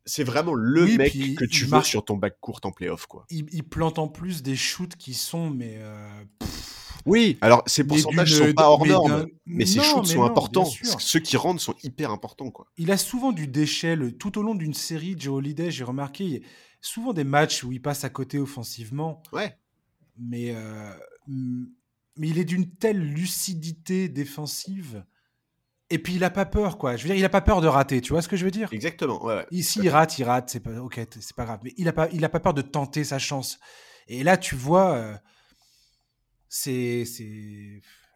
[0.07, 3.27] c'est vraiment le mec que tu veux sur ton back court en playoff quoi.
[3.31, 6.25] Il, plante en plus des shoots qui sont mais euh,
[7.07, 10.65] oui, alors ces pourcentages sont pas hors normes, mais ces shoots sont importants.
[10.65, 12.51] Ceux qui rentrent sont hyper importants.
[12.51, 12.67] Quoi.
[12.77, 15.15] Il a souvent du déchet tout au long d'une série.
[15.19, 16.43] Joe Holiday, j'ai remarqué,
[16.81, 19.23] souvent des matchs où il passe à côté offensivement.
[19.33, 19.57] Ouais.
[20.19, 20.95] Mais, euh,
[22.17, 25.05] mais il est d'une telle lucidité défensive.
[25.91, 26.97] Et puis il a pas peur, quoi.
[26.97, 28.01] Je veux dire, il a pas peur de rater.
[28.01, 28.73] Tu vois ce que je veux dire?
[28.73, 29.23] Exactement.
[29.25, 30.49] Ouais, Ici, il rate, il rate.
[30.49, 31.61] C'est pas ok, c'est pas grave.
[31.63, 33.59] Mais il a pas, il a pas peur de tenter sa chance.
[34.09, 34.95] Et là, tu vois.
[34.95, 35.15] Euh,
[36.57, 37.05] c'est,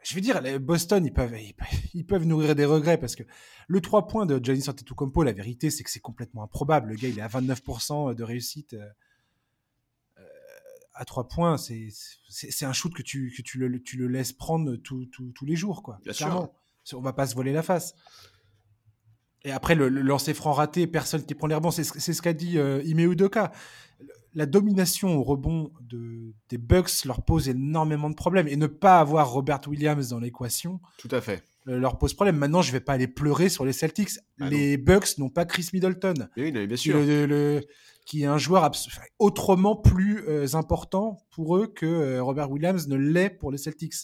[0.05, 1.35] je veux dire, Boston, ils peuvent,
[1.95, 3.25] ils peuvent nourrir des regrets parce que
[3.67, 6.91] le 3 points de Giannis Antetokounmpo, la vérité, c'est que c'est complètement improbable.
[6.91, 8.89] Le gars, il est à 29% de réussite euh,
[10.19, 10.23] euh,
[10.95, 11.59] à 3 points.
[11.59, 11.89] C'est,
[12.29, 15.09] c'est, un shoot que tu, que tu le, tu le laisses prendre tous
[15.43, 15.99] les jours, quoi.
[16.05, 16.49] Bien sûr.
[16.95, 17.95] On va pas se voler la face.
[19.43, 22.57] Et après, le, lancer franc raté, personne qui prend les rebonds, c'est ce qu'a dit
[22.57, 23.53] euh, Ime Udoka
[24.39, 28.47] la domination au rebond de, des Bucks leur pose énormément de problèmes.
[28.47, 30.79] Et ne pas avoir Robert Williams dans l'équation.
[30.97, 31.43] Tout à fait.
[31.67, 32.37] Euh, leur pose problème.
[32.37, 34.11] Maintenant, je vais pas aller pleurer sur les Celtics.
[34.41, 36.29] Ah les Bucks n'ont pas Chris Middleton.
[36.37, 37.01] Oui, bien sûr.
[38.07, 38.71] qui est un joueur
[39.19, 43.95] autrement plus euh, important pour eux que euh, Robert Williams ne l'est pour les Celtics.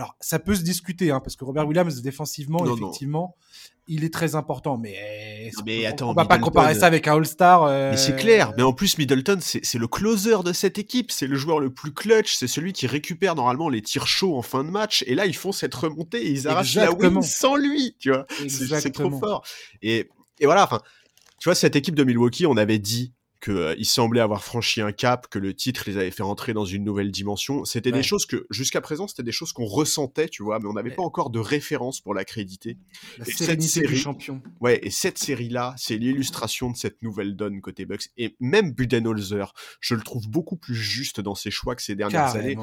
[0.00, 3.36] Alors, ça peut se discuter, hein, parce que Robert Williams, défensivement, effectivement,
[3.86, 4.78] il est très important.
[4.78, 7.66] Mais, mais on, attends, va pas comparer ça avec un All-Star.
[7.66, 8.54] Mais c'est clair.
[8.56, 11.10] Mais en plus, Middleton, c'est le closer de cette équipe.
[11.10, 12.34] C'est le joueur le plus clutch.
[12.34, 15.04] C'est celui qui récupère normalement les tirs chauds en fin de match.
[15.06, 17.94] Et là, ils font cette remontée et ils arrachent la win sans lui.
[17.98, 19.44] Tu vois, c'est trop fort.
[19.82, 20.64] Et, et voilà.
[20.64, 20.80] Enfin,
[21.38, 24.92] tu vois, cette équipe de Milwaukee, on avait dit qu'ils euh, semblaient avoir franchi un
[24.92, 27.64] cap, que le titre les avait fait entrer dans une nouvelle dimension.
[27.64, 30.74] C'était des choses que, jusqu'à présent, c'était des choses qu'on ressentait, tu vois, mais on
[30.74, 32.76] n'avait pas encore de référence pour l'accréditer.
[33.18, 34.42] La et cette série, champion.
[34.60, 38.10] Ouais, et cette série-là, c'est l'illustration de cette nouvelle donne côté Bucks.
[38.18, 42.36] Et même Budenholzer, je le trouve beaucoup plus juste dans ses choix que ces dernières
[42.36, 42.56] années.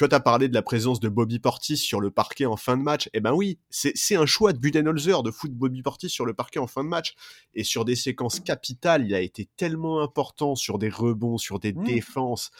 [0.00, 2.56] Tu vois, tu as parlé de la présence de Bobby Portis sur le parquet en
[2.56, 3.10] fin de match.
[3.12, 6.58] Eh ben oui, c'est un choix de Budenholzer de foutre Bobby Portis sur le parquet
[6.58, 7.14] en fin de match.
[7.52, 11.74] Et sur des séquences capitales, il a été tellement important sur des rebonds, sur des
[11.74, 11.84] mmh.
[11.84, 12.50] défenses.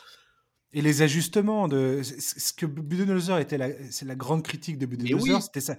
[0.75, 5.63] Et les ajustements de ce que Budenholzer était, c'est la grande critique de Budenholzer, c'était
[5.63, 5.77] ça,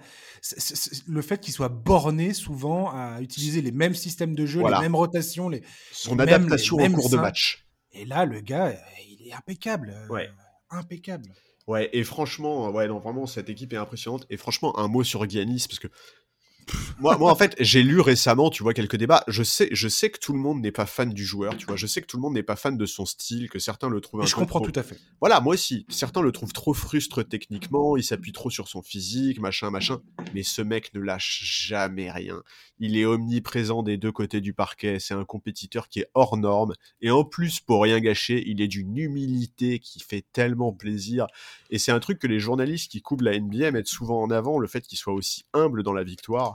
[1.06, 4.96] le fait qu'il soit borné souvent à utiliser les mêmes systèmes de jeu, les mêmes
[4.96, 7.68] rotations, les son adaptation en cours de match.
[7.92, 8.74] Et là, le gars,
[9.08, 10.28] il est impeccable, euh, ouais.
[10.68, 11.32] impeccable.
[11.68, 14.26] Ouais, et franchement, ouais, non, vraiment, cette équipe est impressionnante.
[14.30, 15.88] Et franchement, un mot sur Giannis, parce que
[17.00, 19.24] moi, moi, en fait, j'ai lu récemment, tu vois, quelques débats.
[19.26, 21.76] Je sais, je sais que tout le monde n'est pas fan du joueur, tu vois.
[21.76, 24.00] Je sais que tout le monde n'est pas fan de son style, que certains le
[24.00, 24.98] trouvent un je comprends tout à fait.
[25.20, 25.84] Voilà, moi aussi.
[25.88, 30.00] Certains le trouvent trop frustre techniquement, il s'appuie trop sur son physique, machin, machin.
[30.34, 32.42] Mais ce mec ne lâche jamais rien.
[32.78, 34.98] Il est omniprésent des deux côtés du parquet.
[34.98, 36.72] C'est un compétiteur qui est hors norme.
[37.00, 41.26] Et en plus, pour rien gâcher, il est d'une humilité qui fait tellement plaisir.
[41.70, 44.58] Et c'est un truc que les journalistes qui couvrent la NBA mettent souvent en avant,
[44.58, 46.51] le fait qu'il soit aussi humble dans la victoire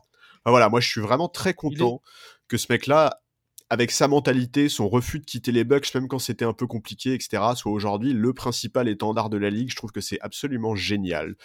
[0.52, 2.02] voilà, moi je suis vraiment très content
[2.48, 3.22] que ce mec-là,
[3.70, 7.14] avec sa mentalité, son refus de quitter les Bucks, même quand c'était un peu compliqué,
[7.14, 9.70] etc., soit aujourd'hui le principal étendard de la ligue.
[9.70, 11.36] Je trouve que c'est absolument génial.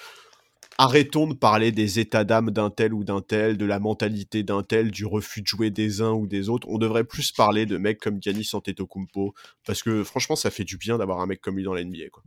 [0.78, 4.62] Arrêtons de parler des états d'âme d'un tel ou d'un tel, de la mentalité d'un
[4.62, 6.66] tel, du refus de jouer des uns ou des autres.
[6.70, 9.34] On devrait plus parler de mecs comme Giannis Antetokounmpo,
[9.66, 12.08] parce que franchement, ça fait du bien d'avoir un mec comme lui dans la NBA.
[12.10, 12.22] Quoi.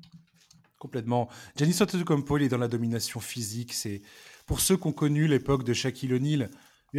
[0.77, 1.27] Complètement.
[1.55, 3.73] Giannis Antetokounmpo, il est dans la domination physique.
[3.73, 4.01] C'est
[4.45, 6.51] pour ceux qui ont connu l'époque de Shaquille O'Neal,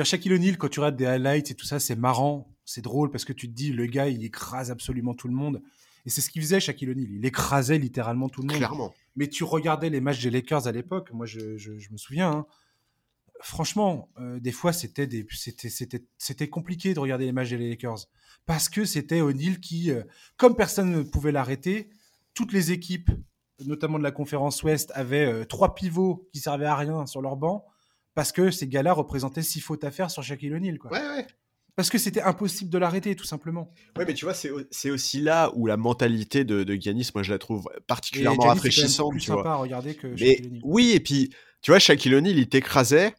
[0.05, 3.25] Shaquille O'Neal, quand tu regardes des highlights et tout ça, c'est marrant, c'est drôle parce
[3.25, 5.63] que tu te dis, le gars, il écrase absolument tout le monde.
[6.05, 7.11] Et c'est ce qu'il faisait, Shaquille O'Neal.
[7.11, 8.57] Il écrasait littéralement tout le monde.
[8.57, 8.95] Clairement.
[9.17, 12.47] Mais tu regardais les matchs des Lakers à l'époque, moi je, je, me souviens, hein.
[13.41, 17.71] franchement, euh, des fois c'était, des, c'était, c'était, c'était compliqué de regarder les matchs des
[17.71, 18.07] Lakers.
[18.45, 20.03] Parce que c'était O'Neal qui, euh,
[20.37, 21.89] comme personne ne pouvait l'arrêter,
[22.35, 23.11] toutes les équipes,
[23.65, 27.37] notamment de la conférence Ouest, avaient euh, trois pivots qui servaient à rien sur leur
[27.37, 27.65] banc
[28.17, 30.79] parce que ces gars-là représentaient six fautes à faire sur Shaquille O'Neal.
[30.79, 30.91] Quoi.
[30.91, 31.27] Ouais, ouais.
[31.77, 33.75] Parce que c'était impossible de l'arrêter, tout simplement.
[33.99, 37.31] Ouais, mais tu vois, c'est aussi là où la mentalité de, de Giannis, moi, je
[37.31, 39.11] la trouve particulièrement rafraîchissante.
[39.11, 41.29] plus tu sympa à regarder que mais, Oui, et puis,
[41.61, 43.15] tu vois, Shaquille O'Neal, il t'écrasait.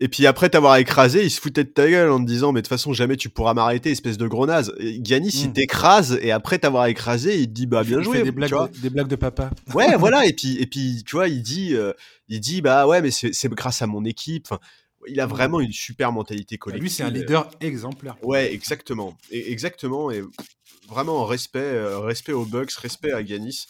[0.00, 2.60] Et puis après t'avoir écrasé, il se foutait de ta gueule en te disant mais
[2.60, 4.72] de toute façon jamais tu pourras m'arrêter, espèce de gros naze.
[4.78, 5.52] Giannis il hmm.
[5.54, 8.22] t'écrase et après t'avoir écrasé, il te dit bah bien joué.
[8.22, 9.50] des blagues, de, des blagues de papa.
[9.74, 11.92] Ouais voilà et puis et puis tu vois il dit euh,
[12.28, 14.46] il dit bah ouais mais c'est grâce à mon équipe.
[14.48, 14.60] Enfin,
[15.06, 15.30] il a mmh.
[15.30, 16.82] vraiment une super mentalité bah, collective.
[16.82, 18.16] Lui, c'est un leader exemplaire.
[18.22, 19.16] Ouais, exactement.
[19.30, 20.10] Et, exactement.
[20.10, 20.22] Et
[20.88, 23.66] vraiment, respect, euh, respect aux Bucks, respect à Ganis.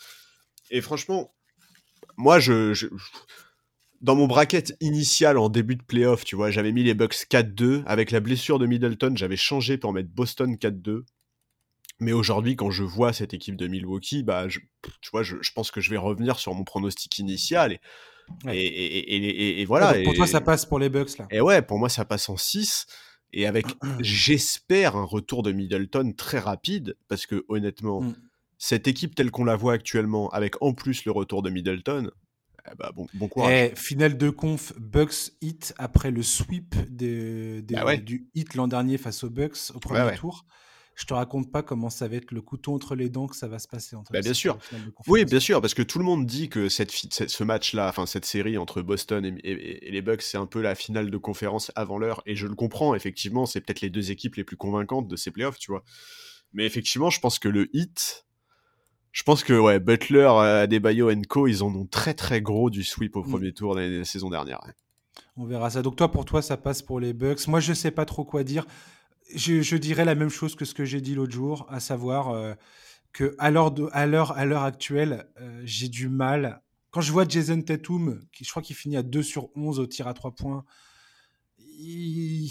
[0.71, 1.33] Et franchement,
[2.17, 2.73] moi, je,
[4.01, 7.83] dans mon bracket initial en début de playoff, tu vois, j'avais mis les Bucks 4-2.
[7.87, 11.03] Avec la blessure de Middleton, j'avais changé pour mettre Boston 4-2.
[12.01, 15.73] Mais aujourd'hui, quand je vois cette équipe de Milwaukee, bah, tu vois, je, je, pense
[15.73, 17.73] que je vais revenir sur mon pronostic initial.
[17.73, 17.81] Et
[18.51, 19.95] et, voilà.
[20.05, 21.27] pour toi, ça passe pour les Bucks, là.
[21.31, 22.87] Et ouais, pour moi, ça passe en 6.
[23.33, 23.67] Et avec,
[24.01, 28.17] j'espère, un retour de Middleton très rapide, parce que honnêtement, mm.
[28.59, 32.11] cette équipe telle qu'on la voit actuellement, avec en plus le retour de Middleton,
[32.67, 33.53] eh bah, bon, bon courage.
[33.53, 39.25] Et finale de conf, Bucks hit après le sweep bah du hit l'an dernier face
[39.25, 40.45] aux Bucks au premier tour
[40.99, 43.47] je te raconte pas comment ça va être le couteau entre les dents que ça
[43.47, 43.95] va se passer.
[43.95, 44.59] Entre bah, bien sûr.
[45.07, 48.25] Oui, bien sûr, parce que tout le monde dit que cette, ce match-là, enfin cette
[48.25, 52.21] série entre Boston et, les Bucks, c'est un peu la finale de conférence avant l'heure,
[52.27, 52.97] et je le comprends.
[52.97, 55.85] Effectivement, c'est peut-être les deux équipes les plus convaincantes de ces playoffs, tu vois.
[56.53, 58.27] Mais effectivement, je pense que le hit,
[59.13, 63.17] je pense que ouais, Butler, Adebayo Co, ils en ont très très gros du sweep
[63.17, 63.31] au mm.
[63.31, 64.61] premier tour de la, saison dernière.
[65.37, 65.83] On verra ça.
[65.83, 67.47] Donc toi, pour toi, ça passe pour les Bucks.
[67.49, 68.67] Moi, je sais pas trop quoi dire
[69.35, 72.55] je, dirais la même chose que ce que j'ai dit l'autre jour, à savoir euh,
[73.13, 76.63] que à l'heure à l'heure à l'heure actuelle, euh, j'ai du mal.
[76.91, 79.87] Quand je vois Jason Tatum, qui je crois qu'il finit à 2 sur 11 au
[79.87, 80.65] tir à 3 points,
[81.59, 82.51] il,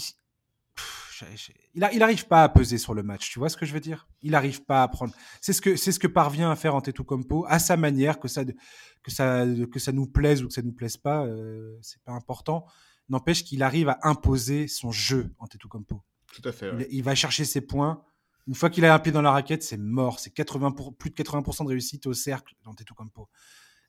[1.74, 3.30] il, arrive pas à peser sur le match.
[3.30, 4.08] Tu vois ce que je veux dire?
[4.22, 5.14] Il arrive pas à prendre.
[5.40, 8.44] C'est ce que c'est ce que parvient à faire Antetokounmpo à sa manière, que ça
[8.44, 12.12] que ça que ça nous plaise ou que ça nous plaise pas, euh, c'est pas
[12.12, 12.66] important.
[13.08, 16.02] N'empêche qu'il arrive à imposer son jeu Antetokounmpo.
[16.34, 16.86] Tout à fait.
[16.90, 18.02] Il, va chercher ses points.
[18.46, 20.20] Une fois qu'il a un pied dans la raquette, c'est mort.
[20.20, 23.28] C'est 80 plus de 80% de réussite au cercle dans Campo.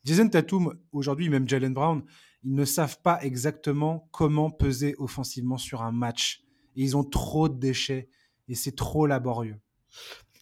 [0.04, 2.02] Jason Tatum, aujourd'hui, même Jalen Brown,
[2.42, 6.42] ils ne savent pas exactement comment peser offensivement sur un match.
[6.76, 8.08] Et ils ont trop de déchets.
[8.48, 9.56] Et c'est trop laborieux.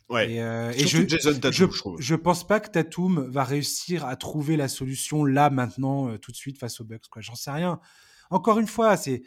[0.08, 0.32] Ouais.
[0.32, 1.06] Et, euh, je,
[1.98, 6.32] je, pense pas que Tatum va réussir à trouver la solution là, maintenant, euh, tout
[6.32, 7.04] de suite, face aux Bucks.
[7.18, 7.78] J'en sais rien.
[8.30, 9.22] Encore une fois, c'est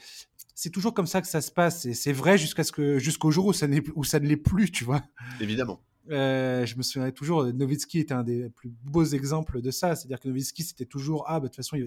[0.55, 1.85] c'est toujours comme ça que ça se passe.
[1.85, 4.71] Et c'est vrai jusqu'à ce que jusqu'au jour où ça, où ça ne l'est plus,
[4.71, 5.01] tu vois.
[5.39, 5.81] Évidemment.
[6.09, 9.95] Euh, je me souviendrai toujours, Novitski était un des plus beaux exemples de ça.
[9.95, 11.77] C'est-à-dire que Novitski, c'était toujours Ah, bah, de toute façon,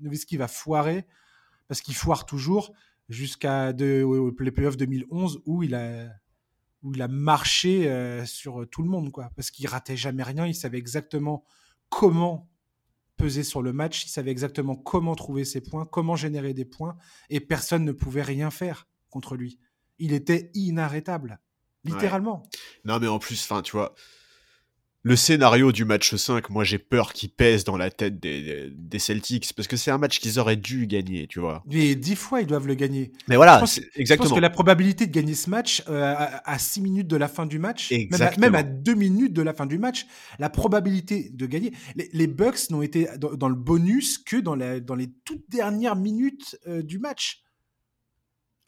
[0.00, 1.06] Novitski va foirer
[1.68, 2.72] parce qu'il foire toujours
[3.08, 6.08] jusqu'à les playoffs 2011 où il a,
[6.82, 9.30] où il a marché euh, sur tout le monde, quoi.
[9.36, 10.46] Parce qu'il ratait jamais rien.
[10.46, 11.44] Il savait exactement
[11.88, 12.50] comment
[13.16, 16.96] peser sur le match, il savait exactement comment trouver ses points, comment générer des points,
[17.30, 19.58] et personne ne pouvait rien faire contre lui.
[19.98, 21.40] Il était inarrêtable,
[21.84, 22.42] littéralement.
[22.84, 23.94] Non, mais en plus, enfin, tu vois,
[25.06, 29.52] le scénario du match 5, moi j'ai peur qu'il pèse dans la tête des, Celtics
[29.54, 31.62] parce que c'est un match qu'ils auraient dû gagner, tu vois.
[31.66, 33.12] Mais dix fois ils doivent le gagner.
[33.28, 33.62] Mais voilà,
[33.94, 34.04] exactement.
[34.04, 36.12] Je pense que la probabilité de gagner ce match euh,
[36.44, 37.92] à 6 minutes de la fin du match,
[38.38, 40.06] même à, 2 minutes de la fin du match,
[40.40, 41.72] la probabilité de gagner.
[42.12, 46.82] Les, Bucks n'ont été dans, le bonus que dans, dans les toutes dernières minutes euh,
[46.82, 47.45] du match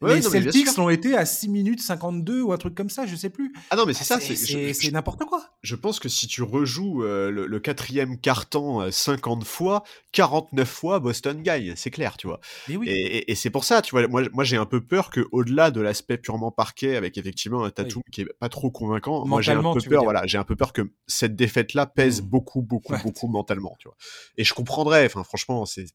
[0.03, 3.31] les Celtics l'ont été à 6 minutes 52 ou un truc comme ça, je sais
[3.31, 3.53] plus.
[3.71, 5.45] Ah non, mais c'est ça, c'est n'importe quoi.
[5.63, 9.83] Je pense que si tu rejoues euh, le, quatrième carton 50 euh, fois,
[10.13, 12.41] 49 fois Boston gagne, c'est clair, tu vois.
[12.69, 15.81] Et, c'est pour ça, tu vois, moi, moi j'ai un peu peur que au-delà de
[15.81, 19.63] l'aspect purement parquet, avec effectivement un Tatum qui est pas trop convaincant, moi j'ai un
[19.73, 22.27] peu peur, voilà, j'ai un peu peur que cette défaite-là pèse mmh.
[22.27, 23.97] beaucoup, beaucoup, beaucoup mentalement, tu vois.
[24.37, 25.87] Et je comprendrais, enfin franchement, c'est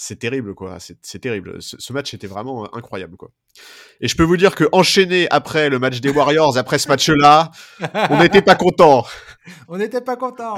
[0.00, 0.78] c'est terrible, quoi.
[0.78, 1.56] C'est terrible.
[1.60, 3.32] Ce, match était vraiment euh, incroyable, quoi.
[4.00, 7.50] Et je peux vous dire que enchaîner après le match des Warriors, après ce match-là,
[8.08, 9.04] on n'était pas content.
[9.68, 10.54] on n'était pas content.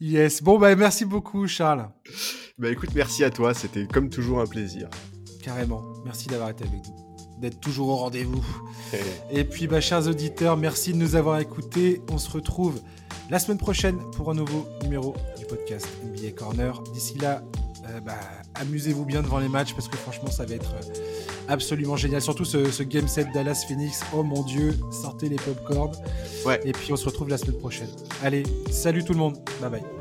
[0.00, 0.42] yes.
[0.42, 1.88] Bon, bah, merci beaucoup, Charles.
[2.58, 3.54] Bah, écoute, merci à toi.
[3.54, 4.88] C'était comme toujours un plaisir.
[5.44, 5.84] carrément.
[6.04, 7.06] Merci d'avoir été avec nous
[7.38, 8.44] d'être toujours au rendez-vous.
[9.30, 12.00] Et puis, bah, chers auditeurs, merci de nous avoir écoutés.
[12.10, 12.80] On se retrouve
[13.30, 16.82] la semaine prochaine pour un nouveau numéro du podcast NBA Corner.
[16.94, 17.42] D'ici là,
[17.88, 18.18] euh, bah,
[18.54, 20.94] amusez-vous bien devant les matchs parce que franchement, ça va être euh,
[21.48, 22.22] absolument génial.
[22.22, 24.02] Surtout ce, game set Dallas Phoenix.
[24.14, 25.92] Oh mon dieu, sortez les popcorns.
[26.44, 26.60] Ouais.
[26.64, 27.88] Et puis on se retrouve la semaine prochaine.
[28.22, 29.38] Allez, salut tout le monde.
[29.60, 29.95] Bye bye.